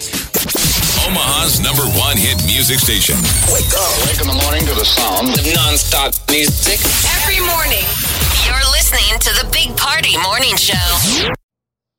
All. 1.10 1.20
Omaha's 1.20 1.60
number 1.60 1.84
one 1.98 2.18
hit 2.18 2.38
music 2.46 2.80
station. 2.80 3.16
Wake 3.52 3.72
up. 3.74 4.08
Wake 4.08 4.22
in 4.22 4.28
the 4.28 4.40
morning 4.44 4.62
to 4.62 4.74
the 4.74 4.86
sound 4.86 5.30
of 5.30 5.46
non-stop 5.56 6.14
music. 6.30 6.80
Every 7.22 7.40
morning. 7.46 7.86
You're 8.46 8.72
listening 8.72 9.20
to 9.20 9.32
the 9.34 9.50
Big 9.52 9.76
Party 9.78 10.18
Morning 10.18 10.56
Show. 10.56 11.34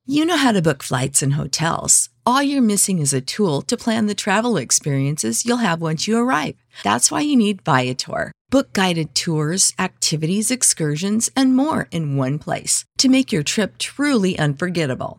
You 0.07 0.25
know 0.25 0.37
how 0.37 0.53
to 0.53 0.63
book 0.63 0.83
flights 0.83 1.23
and 1.23 1.35
hotels. 1.35 2.09
All 2.27 2.43
you're 2.43 2.63
missing 2.63 2.99
is 2.99 3.13
a 3.13 3.21
tool 3.21 3.63
to 3.63 3.77
plan 3.77 4.07
the 4.07 4.15
travel 4.15 4.57
experiences 4.57 5.45
you'll 5.45 5.59
have 5.59 5.81
once 5.81 6.09
you 6.09 6.19
arrive. 6.19 6.57
That's 6.83 7.11
why 7.11 7.21
you 7.21 7.37
need 7.37 7.63
Viator. 7.63 8.33
Book 8.51 8.73
guided 8.73 9.15
tours, 9.15 9.73
activities, 9.79 10.51
excursions, 10.51 11.31
and 11.37 11.55
more 11.55 11.87
in 11.93 12.17
one 12.17 12.39
place 12.39 12.85
to 12.99 13.09
make 13.09 13.31
your 13.31 13.45
trip 13.45 13.79
truly 13.79 14.39
unforgettable. 14.39 15.19